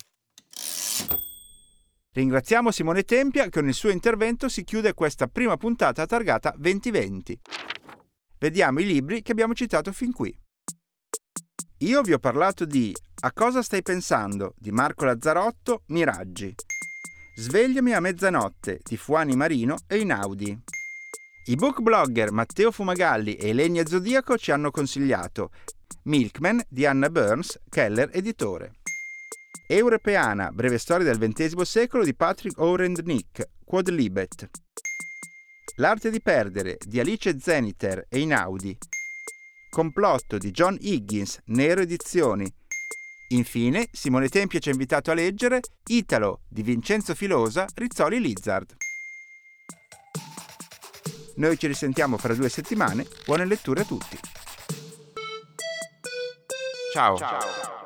Ringraziamo 2.12 2.70
Simone 2.70 3.02
Tempia 3.02 3.44
che 3.44 3.50
con 3.50 3.68
il 3.68 3.74
suo 3.74 3.90
intervento 3.90 4.48
si 4.48 4.64
chiude 4.64 4.94
questa 4.94 5.26
prima 5.26 5.58
puntata 5.58 6.06
targata 6.06 6.54
2020. 6.56 7.40
Vediamo 8.46 8.78
i 8.78 8.86
libri 8.86 9.22
che 9.22 9.32
abbiamo 9.32 9.54
citato 9.54 9.90
fin 9.90 10.12
qui. 10.12 10.32
Io 11.78 12.00
vi 12.02 12.12
ho 12.12 12.20
parlato 12.20 12.64
di 12.64 12.94
A 13.22 13.32
cosa 13.32 13.60
stai 13.60 13.82
pensando 13.82 14.54
di 14.56 14.70
Marco 14.70 15.04
Lazzarotto, 15.04 15.82
Miraggi. 15.86 16.54
Svegliami 17.34 17.92
a 17.92 17.98
mezzanotte 17.98 18.78
di 18.84 18.96
Fuani 18.96 19.34
Marino 19.34 19.78
e 19.88 19.98
Inaudi. 19.98 20.56
I 21.46 21.54
book 21.56 21.80
blogger 21.80 22.30
Matteo 22.30 22.70
Fumagalli 22.70 23.34
e 23.34 23.48
Elenia 23.48 23.84
Zodiaco 23.84 24.38
ci 24.38 24.52
hanno 24.52 24.70
consigliato 24.70 25.50
Milkman 26.04 26.62
di 26.68 26.86
Anna 26.86 27.10
Burns, 27.10 27.60
Keller 27.68 28.10
editore. 28.12 28.74
Europeana, 29.66 30.52
breve 30.52 30.78
storia 30.78 31.12
del 31.12 31.18
XX 31.18 31.62
secolo 31.62 32.04
di 32.04 32.14
Patrick 32.14 32.60
Orend 32.60 33.00
Nick, 33.00 33.44
Quad 33.64 33.88
Libet. 33.88 34.48
L'arte 35.78 36.10
di 36.10 36.22
perdere 36.22 36.78
di 36.80 36.98
Alice 37.00 37.38
Zeniter 37.38 38.06
e 38.08 38.20
Inaudi. 38.20 38.76
Complotto 39.68 40.38
di 40.38 40.50
John 40.50 40.74
Higgins, 40.80 41.40
Nero 41.46 41.82
Edizioni. 41.82 42.50
Infine, 43.28 43.88
Simone 43.92 44.28
Tempio 44.28 44.58
ci 44.58 44.70
ha 44.70 44.72
invitato 44.72 45.10
a 45.10 45.14
leggere 45.14 45.60
Italo 45.88 46.40
di 46.48 46.62
Vincenzo 46.62 47.14
Filosa, 47.14 47.66
Rizzoli 47.74 48.20
Lizard. 48.20 48.74
Noi 51.36 51.58
ci 51.58 51.66
risentiamo 51.66 52.16
fra 52.16 52.32
due 52.32 52.48
settimane. 52.48 53.06
Buone 53.26 53.44
letture 53.44 53.82
a 53.82 53.84
tutti. 53.84 54.18
Ciao. 56.94 57.18
Ciao. 57.18 57.85